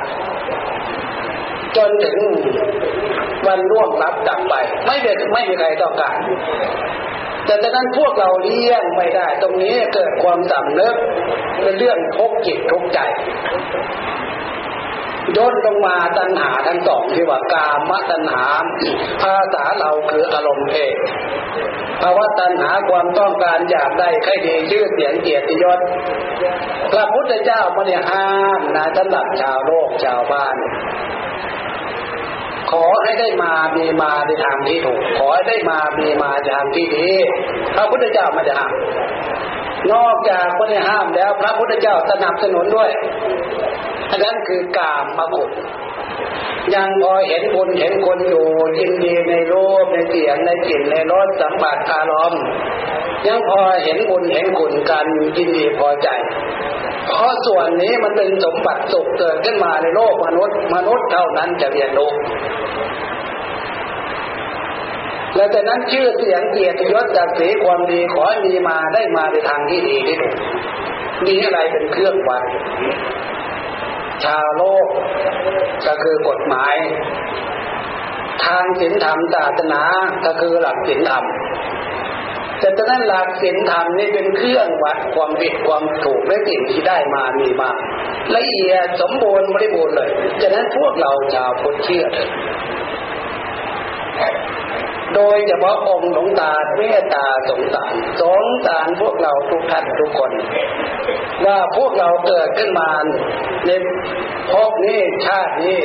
[1.77, 2.19] จนถึง
[3.47, 4.55] วันร่วงรับดับไป
[4.87, 6.17] ไม่เป็นไม่มีใครต้องการ
[7.47, 10.95] แต่ดังนั้นพวกเราเลี่ยงไม่ได้ ตรงนี้เกิดความสำนึก
[11.63, 12.99] เป็นเรื่องทุกจิตทุกใจ
[15.37, 18.47] ย่นลงมาตัณหาทั้งสองที่ว่ากามตัณหา
[19.23, 20.97] ภาษาเราคืออารมณ์เพศ
[22.03, 25.81] ภาวะตัณหาความต้องการอยากได้ใครดีชื่อเสียงเกียรติยศ
[26.93, 30.57] พระพุทธเจ้าไม่ได้ห้ามนะสำหรับชาวโลกชาวบ้าน
[32.71, 37.09] ขอให้ได้มามีมาในทางที่ถูก ขอให้ได้มามีมาในทางที่ดี
[37.75, 38.73] พระพุทธเจ้าไม่ได้ห้าม
[39.93, 42.91] นอกจากไม่ได้ห้ามแล้ว พระพุทธเจ้าสนับสนุนด้วย
[44.11, 45.51] อันนั้นคือกามมาขุด
[46.75, 48.47] ยังพอเห็นคนเห็นคนอยู่
[48.79, 52.43] ยินดีในรูปในเสียงในกลิ่นในรสสัมผัสอารมณ์
[53.27, 55.07] ยังพอเห็นบุญเห็นคุณกัน
[55.37, 56.09] ยินดีพอใจ
[57.05, 62.13] เพราะส่วนนี้มันเป็นสมบัติสุขเกิดขึ้นมาในโลกมนุษย์ มนุษย์เท่านั้นจะเรียนรู้
[65.35, 70.35] และแต่นั้นชื่อเสียงเกียรติยศจากสีความดีขอให้มีมาได้มาในทางที่ดีที่ถูก
[71.27, 72.43] มีอะไรเป็นเครื่องวัด
[74.25, 74.87] ชาวโลก
[75.87, 76.75] ก็คือกฎหมาย
[78.45, 79.83] ทางศีลธรรมศาสนา
[80.27, 81.25] ก็คือหลักศีลธรรม
[82.61, 87.71] แต่ตอนนั้นหลักศีลธรรมนี่เป็นเครื่องวัดความผิดความถูกและสิ่งที่ได้มามีมา
[88.37, 90.11] ละเอียดสมบูรณ์บริบูรณ์เลย
[90.43, 92.05] ฉะนั้นพวกเราชาวพุทธเชื่อ
[95.15, 100.31] โดยเฉพาะองค์หลวงตาเมตตาสงสารสงสารพวกเราทุกท่านทุกคน
[101.47, 102.91] ว่าพวกเราเกิดขึ้นมา
[103.67, 103.71] ใน
[104.53, 105.81] พนี้ชาตินี้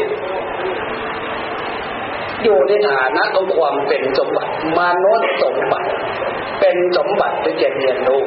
[2.44, 5.90] อยู่ในฐานะของความเป็นสมบัติมนุษย์สมบัติ
[6.60, 8.22] เป็นสมบัติที่จะเรียนรู้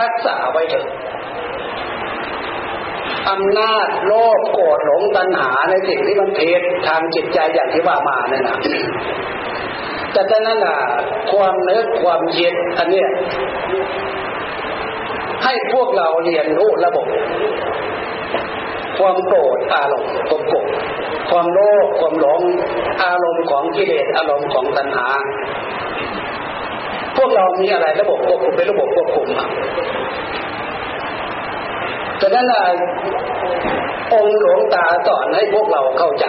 [0.00, 0.86] รักษาไว้เถอะ
[3.30, 8.56] อำนาจโลภโกรธหลงตัณหาในสิ่งที่มันเพศทางจิตใจอย่างที่ว่ามาเนี่ยนะ
[10.12, 10.76] แต่ฉะนั้นน่ะ
[11.32, 13.08] ความเนึกความเย็นอันเนี้ย
[15.44, 17.06] ให้พวกเราเรียนรู้ระบบ
[18.98, 20.68] ความโกรธอารมณ์ความโกรธ
[21.30, 22.40] ความโลภความหลง
[23.04, 25.06] อารมณ์ของกิเลสอารมณ์ของตัณหา
[27.16, 29.48] พวกเรามีอะไรระบบควบคุมเป็นระบบควบคุมอะ
[32.20, 32.46] ฉะนั้น
[34.12, 36.24] องค์หลวงตาสอนให้พวกเราเข้าใจ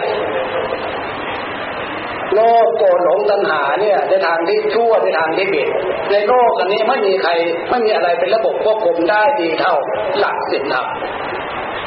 [2.32, 5.68] โลภโกรธหลงตัณหาเนี่ยในทางที่ชั่วในทางที่ผิด
[6.12, 7.30] ในโลกอันนี้ไม่มีใคร
[7.70, 9.74] ไม่มีอะไรเป็นระบบควบคุมได้ดีเท่า
[10.18, 10.86] หลักศีลธรรม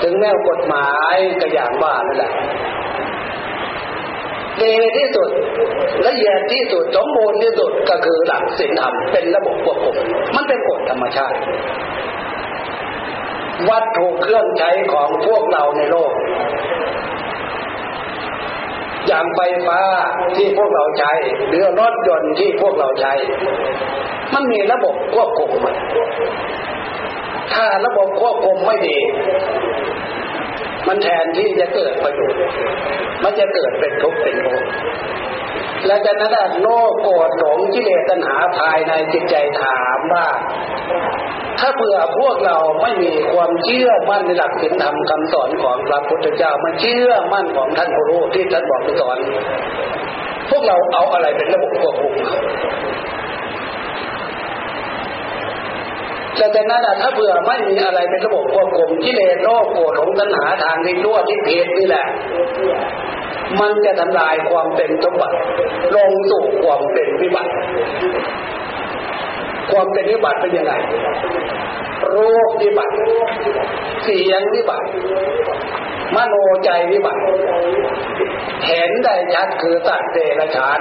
[0.02, 2.34] ถึงแม้กฎหมายก็อย่างว่านั่นแหละ
[4.62, 5.30] ดีที่สุด
[6.08, 9.96] ละเอียดที่สุดสมบูรณ์ที่สุดก็คือหลักศีลธรรมเป็นระบบควบคุม
[10.36, 11.38] มันเป็นกฎธรรมชาติ
[13.70, 16.12] วัตถุเครื่องใช้ของพวกเราในโลก
[19.08, 19.80] อย่างไฟฟ้า
[20.36, 21.14] ที่พวกเราใช้
[21.48, 23.14] หรือรถยนต์ที่พวกเราใช้
[24.34, 25.76] มันมีระบบควบคุมมัน
[27.54, 28.98] ถ้าระบบควบคุมไม่ดี
[30.88, 32.42] มันแทนที่จะเกิดประโยชน์
[33.24, 34.64] มันจะเกิดเป็นทุกข์เป็นโทษ
[35.88, 40.28] และจากนั้นโลกโกรธหลงกิเลสตัณหาภายในจิตใจถามว่า
[41.60, 49.18] ถ้าเผื่อพวกเราไม่มีความเชื่อมั่นในหลักศีลธรรมคำสอนของพระพุทธเจ้ามันเชื่อมั่นของท่านพระรู้ที่ท่านบอกสอน
[50.50, 52.14] พวกเราเอาอะไรเป็นระบบควบคุม
[56.36, 62.06] แต่จากนั้นถ้าเผื่อไม่มีอะไรเป็นระบบควบคุมกิเลสโลกโกรธหลงตัณหาทางที่ชั่วที่เพศนี่แหละ
[63.60, 65.38] มันจะทำลายความเป็นสมบัติ
[65.96, 67.52] ลงสู่ความเป็นวิบัติ
[69.72, 70.74] ความเป็นวิบัติเป็นยังไง
[72.12, 72.94] โรูปวิบัติ
[74.04, 74.88] เสียงวิบัติ
[76.16, 77.22] มโนใจวิบัติ
[78.68, 80.80] เห็นได้ชัดคือสัตว์เดรัจฉาน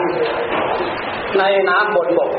[1.39, 2.31] ในน้ำบนบก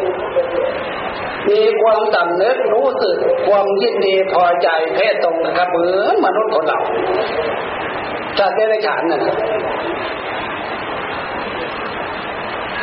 [1.49, 3.17] มีความสำนึกรู้สึก
[3.47, 6.79] ความยินดีพอใจเพศตรงนะครับเหมือนมนุษย์คนเรา
[8.37, 9.21] สัตว์เดรัจฉานนั่น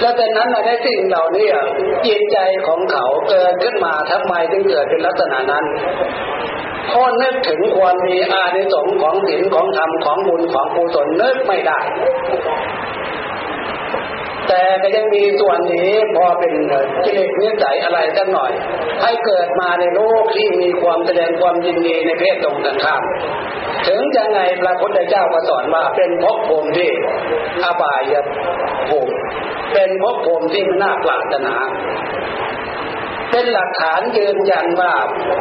[0.00, 1.46] แล้วแต่นั้นในสิ่งเหล่านี้
[2.06, 5.64] จิตใจของเขาเกิดขึ้นมาทำไมถึงเกิดเป็นลักษณะนั้น
[6.90, 11.80] พอนึกถึงความมีอานิสงส์ของศีลของธรรมของบุญของกุศลนึกไม่ได้
[14.48, 16.52] แต่ก็ยังมีส่วนนี้พอเป็น
[17.04, 18.52] กิเลสนิสัยอะไรสักหน่อย
[19.02, 23.02] ให้เกิดมาในโลกที่มีความแสดงความยินดีในเพศตรงกันข้าม
[23.86, 26.90] ถึงยังไงพระพุทธเจ้าก็สอนว่าเป็นภพภูมิที่
[27.64, 28.14] อบาย
[28.88, 29.14] ภูมิ
[29.72, 31.54] เป็นภพภูมิที่ไม่น่าปรารถนา
[33.34, 34.92] เป็นหลักฐานยืนยันว่า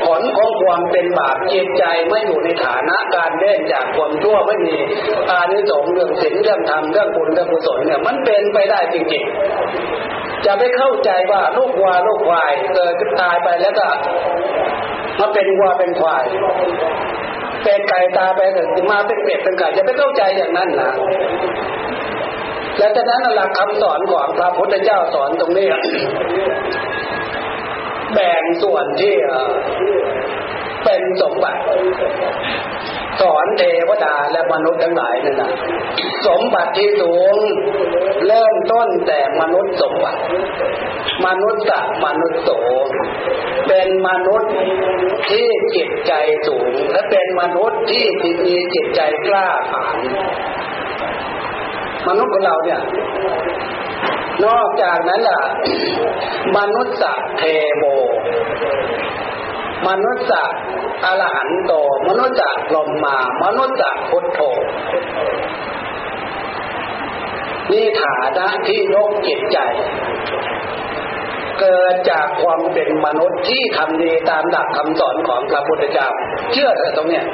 [0.06, 4.76] ผลของความเป็นบาปจิตใจไม่อยู่ในฐานะการเล่นจากความชั่วไม่มี
[5.30, 13.88] อานิสงส์เรื่องศีลเรื่องธรรมเรื่องบุญเรื่องกุศลเนี่ยมันเป็นไปได้จริงๆ จะไม่เข้าใจว่าลูกวัวลูกควายเกิดตายไปแล้วก็
[15.20, 16.24] มาเป็นวัวเป็นควาย
[17.64, 20.91] เป็นไก่ตาไปเกิดมาเป็นเป็ดเป็นไก่จะไม่เข้าใจอย่างนั้นนะ
[22.78, 25.68] และจากนั้นหลักคำสอนของพระพุทธเจ้าสอนตรงนี้
[28.14, 29.16] แบ่งส่วนที่
[30.84, 31.61] เป็นสมบัติ
[33.22, 35.51] สอนเทวดาและมนุษย์ทั้งหลายนั่นนะ
[36.28, 37.36] สมบัติที่สูง
[38.28, 40.22] เริ่มต้นแต่มนุษย์สมบัติ
[41.26, 42.49] มนุษย์สัมนุษย์โส
[43.68, 44.53] เป็นมนุษย์
[45.30, 46.14] ที่จิตใจ
[46.47, 48.05] สูง และเป็นมนุษย์ที่
[48.45, 49.97] มีจิตใจกล้าหาญ
[52.07, 52.82] มนุษย์ของเราเนี่ย
[54.45, 55.41] นอกจากนั้นล่ะ
[56.57, 56.95] มนุษย์
[57.38, 57.43] เท
[57.78, 57.84] โบ
[59.88, 60.27] มนุษย์
[61.05, 61.73] อรหันโต
[62.07, 62.38] มนุษย์
[62.75, 63.77] ลมมา มนุษย์
[64.09, 64.39] พุทโธ
[67.71, 69.57] นี่ฐานะที่ยกจิตใจ
[71.59, 76.07] เกิดจากความเป็นมนุษย์ที่ทำดีตามหลักคำสอนของพระพุทธเจ้า
[76.51, 77.25] เชื่อเถอะตรงเนี้ย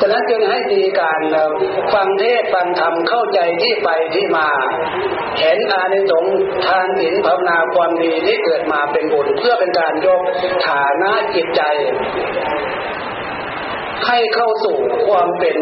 [0.00, 1.20] ฉะนั้นจึงให้ดีการ
[1.94, 4.48] ฟังเทศฟังธรรมเข้าใจที่ไปที่มา
[5.40, 6.34] เห็นอานิสงส์
[6.64, 10.20] ทานศีลภาวนาความดีที่เกิดมาเป็นบุญเพื่อเป็นการยก
[10.66, 11.62] ฐานะจิตใจ
[14.06, 14.76] ให้เข้าสู่
[15.06, 15.56] ความเป็น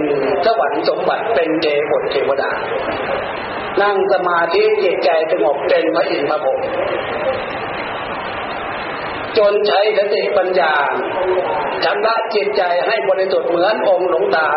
[0.46, 2.50] สวรรค์สมบัติเป็นเทพเทวดา
[3.82, 6.58] นั่งสมาธิจิตใจสงบเป็นพระอินทร์พระพรหม
[9.38, 10.72] จนใช้สติปัญญา
[11.84, 14.48] ชำระจิตใจให้บริสุทธิ์เหมือนองค์หลวงตา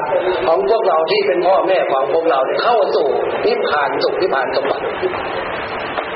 [0.48, 3.08] ของพวกเราที่เป็นพ่อแม่ของพวกเราเข้าสู่
[3.46, 4.86] นิพพานสุขนิพพานสมบัติ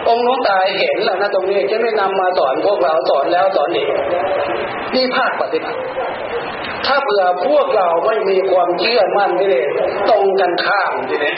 [0.07, 3.89] องค์หลวงตาเห็นแล้วนะตรงนี้จะไม่นำมาสอนพวกเราสอนแล้วสอนอีก
[4.93, 5.79] นี่ภาคปฏิบัติ
[6.85, 9.65] ถ้าเผื่อพวกเราไม่มีความเชื่อมั่นนี่เลย
[10.09, 11.33] ตรงกันข้ามนี่เลย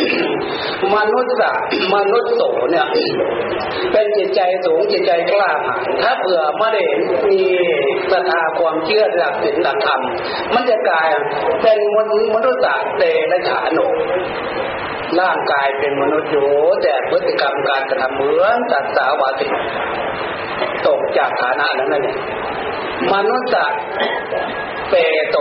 [0.95, 1.53] มนุษย์ะ
[1.95, 2.41] มนุษย์โส
[2.71, 2.87] เนี่ย
[3.91, 6.83] เป็นจิตใจสูงจิตใจกล้าหาญถ้าเผื่อไม่ได้
[7.29, 7.41] มี
[8.11, 10.01] ศรัทธาความเชื่อหลักศีลหลักธรรม
[10.53, 11.07] มันจะกลาย
[11.61, 12.61] เป็นมนุษย์
[12.97, 13.79] เตและฉาโน
[15.19, 16.49] ร่างกายเป็นมนุษย์อยู่
[16.83, 19.47] แต่พฤติกรรมการกระทำเหมือนตัดสาวาสิ
[20.87, 22.17] ตกจากฐานะนั้นนั่นเอง
[23.13, 23.51] มนุษย์
[24.89, 24.95] เป
[25.31, 25.37] โต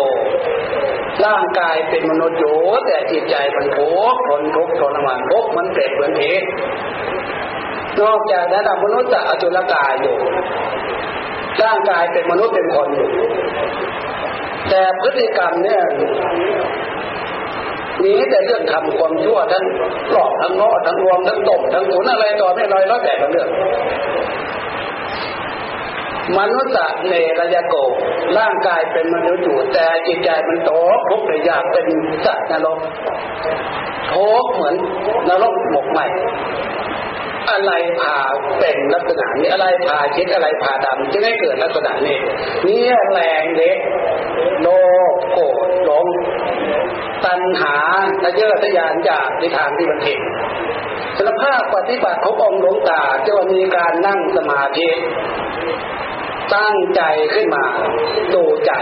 [1.24, 2.56] ร่างกายเป็นมนุษย์อยู่
[2.86, 6.22] แต่จิตใจมันทุกข์ทนทุกข์ทรมานทุกข์มันเปรตเหมือนเท
[8.00, 10.16] นอกจากนั้นมนุษย์อจุลกายอยู่
[11.62, 13.10] ร่างกายเป็นมนุษย์เป็นคนอยู่
[14.68, 15.82] แต่พฤติกรรมเนี่ย
[18.04, 19.64] มีแต่เรื่องทำความชั่วทั้ง
[20.12, 23.48] หลอกทั้งง้อทั้งรวมทั้งตบทั้งขุนอะไรต่อไม่ลอยแล้วแต่ละเรื่อง
[26.38, 26.74] มนุษย์
[27.08, 27.74] เนรยโก
[28.38, 30.70] ร่างกายเป็นมนุษย์อยู่แต่จิตใจมันโต
[31.08, 31.86] ทุกข์เลยอยากเป็น
[32.24, 32.78] สัตว์นรก
[34.08, 34.76] โทกเหมือน
[35.28, 36.06] นรกหมกใหม่
[37.52, 38.16] อะไรพา
[38.60, 42.18] เป็นลักษณะนี้อะไรพาคิดอะไรพาดำจะได้เกิดลักษณะนี้
[42.66, 42.82] นี่
[43.12, 43.78] แรงเด็ก
[44.62, 44.68] โล
[45.12, 46.06] ภโกรธหลง
[47.24, 47.76] ตัณหา
[48.22, 50.20] ทะเยอทะยานจากในทางที่มันผิด
[51.18, 54.88] สภาพปฏิบัติขององค์หลวงตาจะมีการนั่งสมาธิ
[56.56, 57.02] ตั้งใจ
[57.34, 57.64] ขึ้นมา
[58.34, 58.72] ดูใจ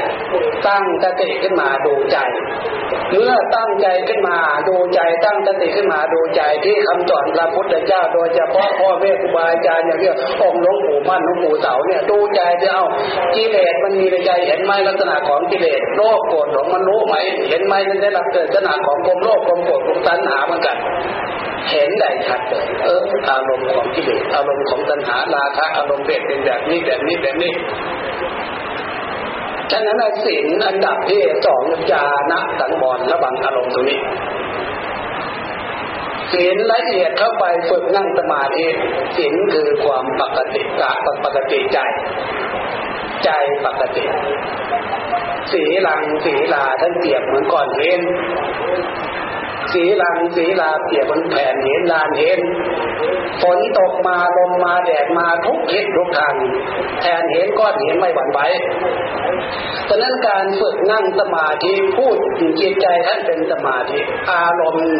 [0.66, 2.18] ตั้งสติขึ้นมาดูใจ
[3.12, 4.36] เมื่อตั้งใจขึ้นมา
[4.68, 10.10] ดูใจ ตั้งสติขึ้นมาดูใจที่คำสอนพระพุทธเจ้า โดยเฉพาะพ่อแม่ครูบาอาจารย์อย่างเี้
[10.42, 12.84] องค์หลวงปู่มั่นหลวงปู่เสาเนี่ยดูใจจะเอา
[13.34, 17.14] กิเลสมันมีในใจเห็นไหมลักษณะของกิเลสโลภโกรธหลงมันรู้ไหม
[17.48, 20.76] เห็นไหมในลักษณะของความโลภความโกรธความตัณหาเหมือนกัน
[21.70, 27.52] เห็นได้ชัดเลยเอออารมณ์ของกิเลสอารมณ์ของตัณหาราคะอารมณ์เบรเป็นแบบนี้แบบนี้แบบนี้
[29.70, 34.00] ฉะนั้นศีลอันดับที่สองจานะสังวรระบังอารมณ์ตรงนี้
[36.32, 38.66] ศีลละเอียดเข้าไปฝึกนั่งสมาธิ
[39.16, 40.92] ศีลคือความปกติกะ
[41.24, 41.78] ปกติใจ
[43.24, 43.30] ใจ
[43.66, 44.04] ปกติ
[45.52, 48.02] สีลังสีลาท่านเปรียบเหมือนก่อนเว้น
[49.72, 52.40] สีลังสีลาเปียกบนแผ่นเห็นลานเห็น
[53.42, 56.34] ฝนตกมาลมมาแดดมาทุกทิศทุกทาง
[57.00, 58.40] แทนเห็นก้อนเห็นไม่หวั่นไหว
[59.88, 62.16] ฉะนั้นการฝึกนั่งสมาธิพูด
[62.60, 63.98] จิตใจท่านเป็นสมาธิ
[64.32, 64.90] อารมณ์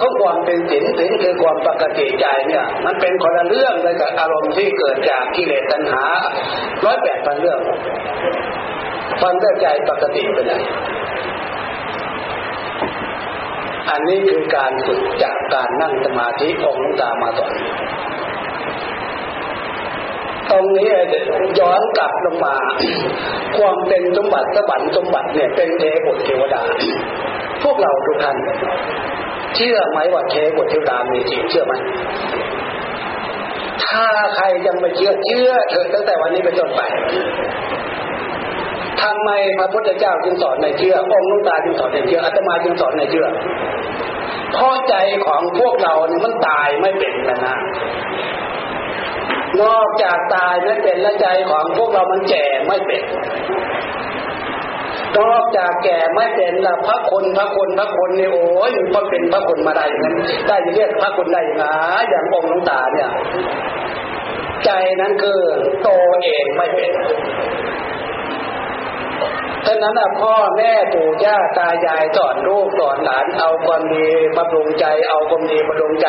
[0.00, 6.04] ของความเป็นศีลศีลคือความปกติใจเนี่ย มันเป็นคนละเรื่องเลยกับอารมณ์ที่เกิดจากกิเลสตัณหา
[6.84, 7.60] ร้อยแปดพันเรื่อง
[9.22, 10.62] ฟังได้ใจปกติไปเลย
[13.90, 17.52] อันนี้คือการฝึกจากการนั่งสมาธิองค์ตามาต่อน
[20.50, 20.90] ตรงนี้
[21.60, 22.56] ย้อนกลับลงมา
[23.56, 26.62] ความเป็นสมบัติสวรรค์สมบัติเนี่ยเป็นเทพเทวดา
[27.62, 28.36] พวกเราทุกท่าน
[29.56, 31.74] เชื่อไหมว่าเทพเทวดามีจริงเชื่อไหม
[33.86, 36.80] ถ้าใครยังไม่เชื่อเชื่อเถิดตั้งแต่วันนี้เป็นต้นไป
[39.02, 43.26] ทำไมพระพุทธเจ้าจึงสอนในเชื่อองค์ลุงตาจึงสอนในเชื่ออาตมาจึงสอนในเชื่อ
[44.52, 44.94] เพราะใจ
[45.26, 47.56] ของพวกเราเนี่ยมันตายไม่เป็นนะนะ
[49.62, 53.02] นอกจากตายไม่เป็นและใจของพวกเรามันแก่ไม่เป็น
[55.18, 60.16] นอกจากแก่ไม่เป็นละพระคนพระคนพระคนนี่โอ้ยมันเป็นพระคนมาได้ย่างนั้น
[60.48, 61.64] ได้เรียกพระคนได้ยังไง
[62.10, 63.10] อย่างองค์หลวงตาเนี่ย
[64.64, 64.70] ใจ
[65.00, 65.40] นั้นคือ
[65.82, 65.88] โต
[66.24, 66.92] เองไม่เป็น
[69.66, 76.08] ฉะนั้นพ่อแม่ปู่ย่าตายายสอนลูกสอนหลานเอาความดีมาปรุงใจ เอาความดีมาปรุงใจ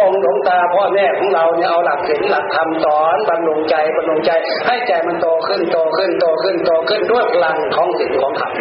[0.00, 4.32] องค์หลวงตาพ่อแม่ของเราเนี่ยเอาหลักศีลหลักธรรมสอนบรรลุใจบรรลุใจ
[4.66, 8.52] ให้ใจมันโตขึ้นโตขึ้นโตขึ้นโตขึ้นด้วยพลังของศีลของธรรม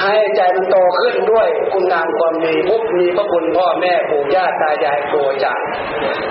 [0.00, 5.66] ให้ใจมันโตขึ้นด้วยคุณงามความดีพุกมีพระคุณพ่อแม่ปู่ย่าตายายครูอาจารย์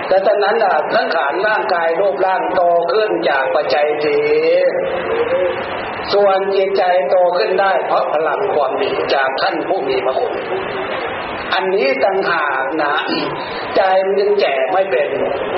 [0.07, 2.61] แต่ตอนนั้นอะทั้งขานร่างกายรูปร่างโต
[2.93, 4.17] ขึ้นจากปัจจัยสี
[6.13, 10.33] ส่วนจิตใจโตขึ้นได้ เพราะพลังความดีจากท่านผู้มีพระคุณ
[11.53, 12.95] อันนี้ต่างหากนะ
[13.75, 15.07] ใจมันยังแก่ไม่เป็น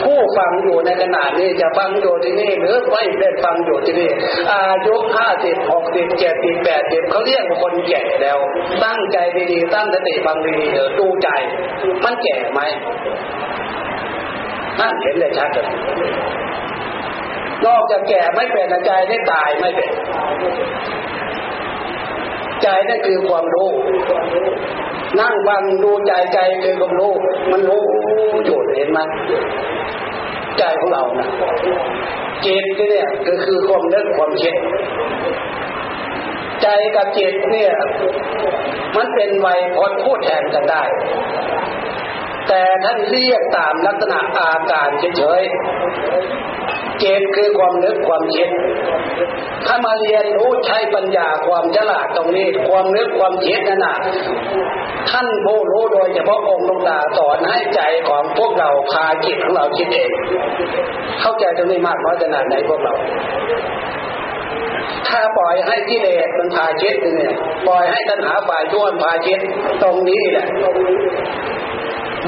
[0.03, 4.11] ผู้ฟังอยู่ในขณะนี้จะฟังอยู่ที่นี่หรือไม่ได้ฟังอยู่ที่นี่
[4.51, 8.37] อายุห้าสิบหกสิบเจ็ดสิบแปดสิบเขาเรียกว่าคนแก่แล้ว
[8.85, 9.17] ตั้งใจ
[9.51, 11.29] ดีๆตั้งสติฟังดีๆเถอะดูใจ
[12.03, 12.61] มันแก่ไหม
[14.79, 15.67] นั่นเห็นเลยชัดเลย
[17.65, 19.91] นอกจากแก่ไม่เป็นใจได้ตายไม่เป็น
[22.63, 23.69] ใจนั่นคือความรู้
[25.19, 27.13] นั่งฟังดูใจใจคือความรู้
[27.51, 27.83] มันรู้
[28.45, 28.99] อยู่เห็นไหม
[30.57, 31.27] ใจของเรานะ
[32.45, 34.55] จิตเนี่ยก็คือความนึกความคิด
[36.61, 37.73] ใจกับจิตเนี่ย
[38.95, 40.83] มันเป็นไวยพจน์พูดแทนกันได้
[42.47, 45.43] แต่ท่านเรียกตามลักษณะอาการเฉย
[46.99, 48.47] เจตคือความนึกความคิด
[49.65, 53.95] ถ้ามาเรียนรู้ใช้ปัญญาความฉลาดตรงนี้ ความนึกความคิดนั่นนะ
[55.09, 60.09] ท่านผู้รู้โดยเฉพาะองค์ลงตาสอนให้ใจของพวกเราพาจิตของเราคิดเอง
[61.21, 62.93] เข้าใจตรงนี้มากน้อยขนาดไหนพวกเรา
[65.07, 67.33] ถ้าปล่อยให้กิเลสมันพาคิดเนี่ย
[67.67, 69.39] ปล่อยให้ตัณหาฝ่ายชั่วพาคิด
[69.83, 70.47] ตรงนี้แหละ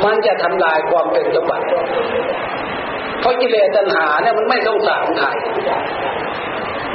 [0.04, 1.66] มันจะทำลายความเป็นสมบัติ
[3.22, 5.30] เพราะกิเลสตัณหาเนี่ยมันไม่ต้องสารใคร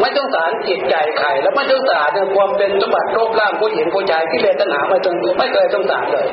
[0.00, 6.26] ไม่ต้องสารจิตใจใครแล้วไม่ต้องสารเนี่ยความเป็นสมบัติโลกร่างผู้หญิงผู้ชายกิเลสตัณหาไม่ต้องไม่เคยต้องสารเลย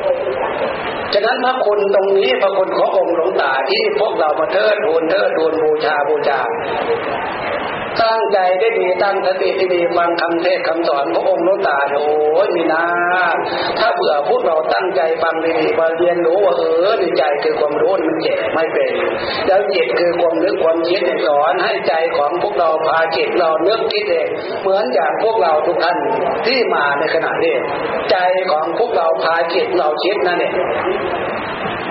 [1.13, 6.39] ฉะนั้นพระคุณตรงนี้พระคุณขององค์หลวงตาที่พวกเรามาเทิดทูนเทิดทูนบูชาบูชา
[7.99, 12.85] ตั้งใจได้ดีตั้งสติที่ดีฟังคำเทศคำสอนพระองค์ลวงตาโอ้ยมีนา
[13.79, 18.91] ถ้าเผื่อพวกเราตั้งใจฟังดีๆมาเรียนรู้ว่าเออในใจคือความรู้มันเจ็บไม่เป็น
[19.47, 24.27] แล้วจิตคือความนึกความคิดสอนให้ใจของพวกเราพาจิตเราเนึกคิดเอง
[24.61, 25.97] เหมือนอย่างพวกเราทุกท่าน
[26.45, 27.55] ที่มาในขณะนี้
[28.11, 28.17] ใจ
[28.51, 30.53] ของพวกเราพาจิตเราคิดนั่นเอง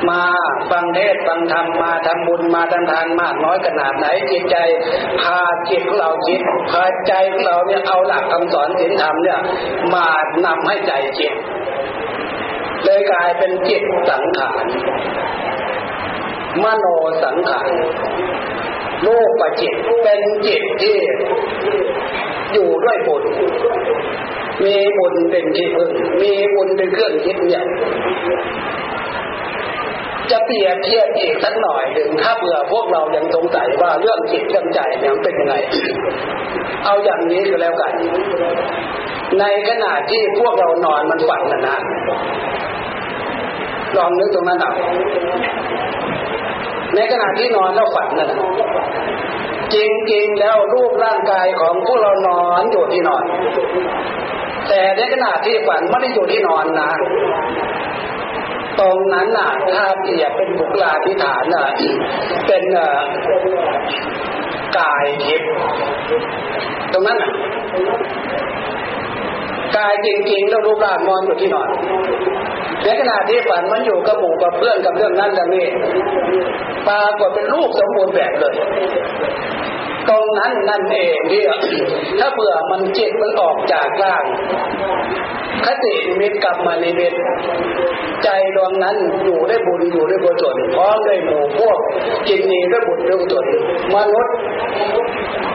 [0.09, 0.23] มา
[0.71, 4.57] ฟังเทศฟังธรรมมาทำบุญมาทำทานมากน้อยขนาดไหนจิตใจ
[5.21, 5.41] พา
[5.71, 6.41] จิตของเราคิด
[6.71, 9.39] พาใจของเราเนี่ยเอาหลักคำสอนศีลธรรมเนี่ย
[9.95, 10.07] มา
[10.45, 11.33] นำให้ใจจิต
[12.85, 14.65] เลยกลายเป็นจิตสังขาร
[16.63, 16.87] มโน
[17.25, 17.69] สังขาร
[19.07, 20.97] รูปปัจจิตเป็นจิตที่
[22.53, 23.25] อยู่ด้วยบุญ
[24.65, 25.91] มีบุญเป็นที่พึ่ง
[26.23, 27.65] มีบุญเป็นเครื่องยึดเนี่ย
[30.31, 35.55] จะเปรียบเทียบอีกสักหน่อยหนึ่งถ้าเผื่อพวกเรายังสงสัยว่าเรื่องจิตเรื่องใจเนี่ยเป็นยังไง
[36.85, 37.93] เอาอย่างนี้ก็แล้วกัน
[39.39, 41.77] ในขณะที่พวกเรานอนมันฝันนะนะ
[43.97, 44.73] ลองนึกตรงนั้นเอา
[46.95, 48.31] ในขณะที่นอนแล้วฝันนั่น
[49.75, 49.77] จ
[50.13, 53.25] ริงๆแล้วรูปร่างกายของพวกเรานอนอยู่ที่นอน
[54.69, 56.91] แต่ในขณะที่ฝันไม่ได้อยู่ที่นอนนะ
[58.79, 61.67] ตรงนั้นน่ะถ้าเปรียบเป็นบุคลาธิฐานน่ะ
[62.47, 62.63] เป็น
[64.79, 65.49] กายทิพย์
[66.93, 67.31] ตรงนั้นน่ะ
[69.77, 71.69] กายจริงๆแล้วรูปร่างนอนอยู่ที่นอน
[72.83, 75.67] ในขณะที่ฝันมันอยู่กับหมู่กับเพื่อนกับเรื่องนั้นเรื่องนี้
[76.89, 78.55] ปรากฏเป็นรูปสมบูรณ์แบบเลย
[80.09, 81.51] ตรงนั้นนั่นเองที่ย
[82.19, 84.25] ถ้าเผื่อมันจิตมันออกจากร่าง
[85.67, 87.13] คตินิมิตกลับมานิมิต
[88.25, 91.79] ใจดวงนั้นอยู่ได้บุญอยู่ได้กุศลพร้อมด้วยหมู่พวก
[92.29, 93.47] จินนีด้วยบุญด้วยกุศล
[93.95, 94.35] มนุษย์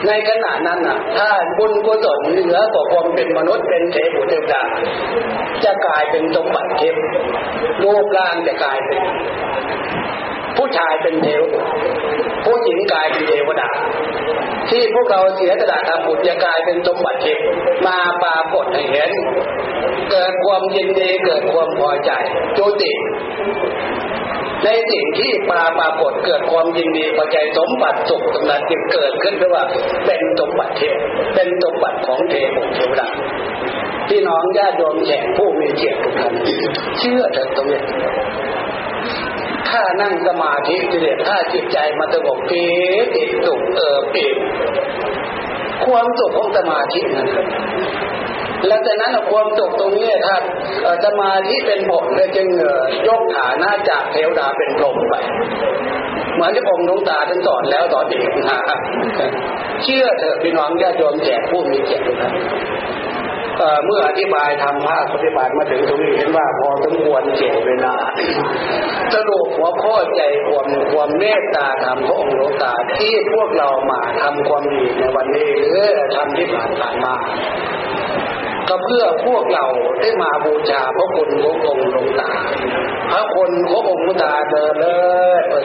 [0.07, 4.61] ในขณะนั้นน่ะ ถ้าบุญกุศลเหนือกว่าความเป็นมนุษย์เป็นเทพเทวดา
[5.63, 6.95] จะกลายเป็นสมบัติเทพ
[7.83, 9.01] รูปร่างจะกลายเป็น
[10.57, 11.43] ผู้ชายเป็นเทว
[12.45, 13.69] ผู้หญิงกลายเป็นเทวดา
[14.69, 17.39] ที่พวกเราเสียสละทำบุญจะกลายเป็นสมบัติเทพ
[17.85, 19.11] มาปรากฏให้เห็น
[20.11, 22.11] เกิดความยินดีเกิดความพอใจ
[22.57, 22.91] จุติ
[24.63, 29.63] ในสิ่งที่ปาปรากฏเกิดความยินดีพอใจสมบัติสุขตรงนั้นจึงเกิดขึ้นเพราะว่า
[30.05, 30.97] เป็นสมบัติเทพ
[31.35, 33.07] เป็นสมบัติของเทพเทวดา
[34.09, 36.33] พี่น้องญาติโยมแขกผู้มีเกียรติทุกท่าน
[36.99, 37.81] เชื่อเถิดตรงนี้
[39.69, 42.63] ถ้านั่งสมาธิจิตถ้าจิตใจมันสงบปี
[43.15, 44.25] ติสุขเออปี
[45.85, 47.27] ความสุขของสมาธินั้น
[48.67, 50.35] แล้วจากนั้นความสุขตรงนี้ถ้า
[51.05, 52.47] สมาธิเป็นผลเลยจึง
[53.07, 55.13] ยกฐานะจากเทวดาเป็นพรหมไป
[56.33, 58.59] เหมือนที่องค์หลวงตาท่านสอนแล้วสอนเอีกนะ
[59.83, 62.33] เชื่อเถอะพี่น้องญาติโยมแจกผู้มีเกียรติทุกท่าน
[63.85, 67.95] เมื่ออธิบายทำภาคปฏิบัติมาถึงตรงนี้เห็นว่าพอสมควรเจ็เวลา
[69.13, 77.15] สรุปหัวข้อใจความความเมตตาธรรมขององค์หลวงตาที่พวกเรามาทำความดีในวันนี้หรือทำที่ผ่านผ่านมา
[78.69, 79.65] ก็เพื่อพวกเรา
[80.01, 82.31] ได้มาบูชาพระคุณขององค์หลวงตา
[83.11, 84.87] พระคุณขององค์หลวงตาเดินเล
[85.39, 85.63] ยเปิด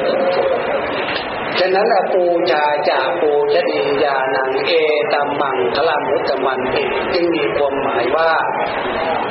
[1.61, 4.73] ฉะนั้นปูชาจาปูชดียานังเอ
[5.13, 6.83] ตัมมังคลามุตตมันติ
[7.15, 8.33] จึงมีความหมายว่า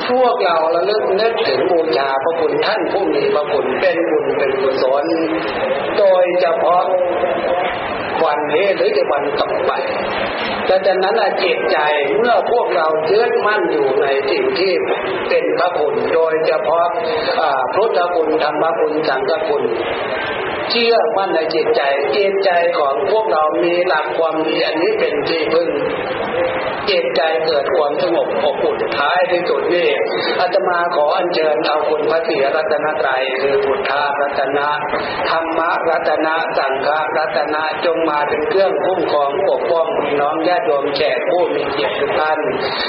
[0.10, 5.06] พวกเราระลึกนึกถึงบูชาพระคุณท่านผู้มีพระคุณเป็นบุญเป็นกุศล
[5.98, 6.84] โดยเฉพาะ
[8.26, 9.72] วันนี้หรือจะวันต่อไป
[10.66, 11.78] แต่จากนั้นจิตใจ
[12.18, 14.74] เมื่อพวกเรายึดมั่นอยู่ในสิ่งที่
[15.30, 16.88] เป็นพระคุณ โดยเฉพาะ
[17.76, 19.64] พุทธคุณธรรมคุณสังฆคุณ
[20.72, 21.82] เชื่อมั่นในจิตใจ
[22.16, 22.50] จิตใจ
[22.80, 25.70] ของพวกเรามีหลักความดีอันนี้เป็นที่พึ่ง
[26.90, 29.90] จิตใจเกิดความสงบอบอุ่นท้ายที่สุดนี่
[30.40, 34.70] อาตมาขออัญเชิญเอาคุณพระศรีรัตนตรัยคือพุทธารัตนะ
[35.30, 35.60] ธรรม
[35.90, 42.40] รัตนะสังฆรัตนะจงมาเป็นเครื่องคุ้มครองปกป้องพี่น้องญาติโยมแขกผู้มีเกียรติทุกท่าน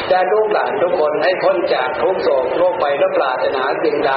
[0.08, 4.12] และลูกหลานทุกคนให้พ้นจากทุกโศกโรคไปและปราศนาสิ่งใด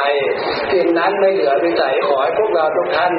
[0.72, 3.14] สิ่งนั้นไม่เหลือวิสัยขอให้พวกเราทุกท่าน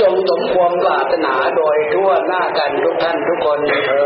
[0.00, 4.02] จงสมความปรารถนาโดยทั่วหน้ากันทุกท่านทุกคนเธอ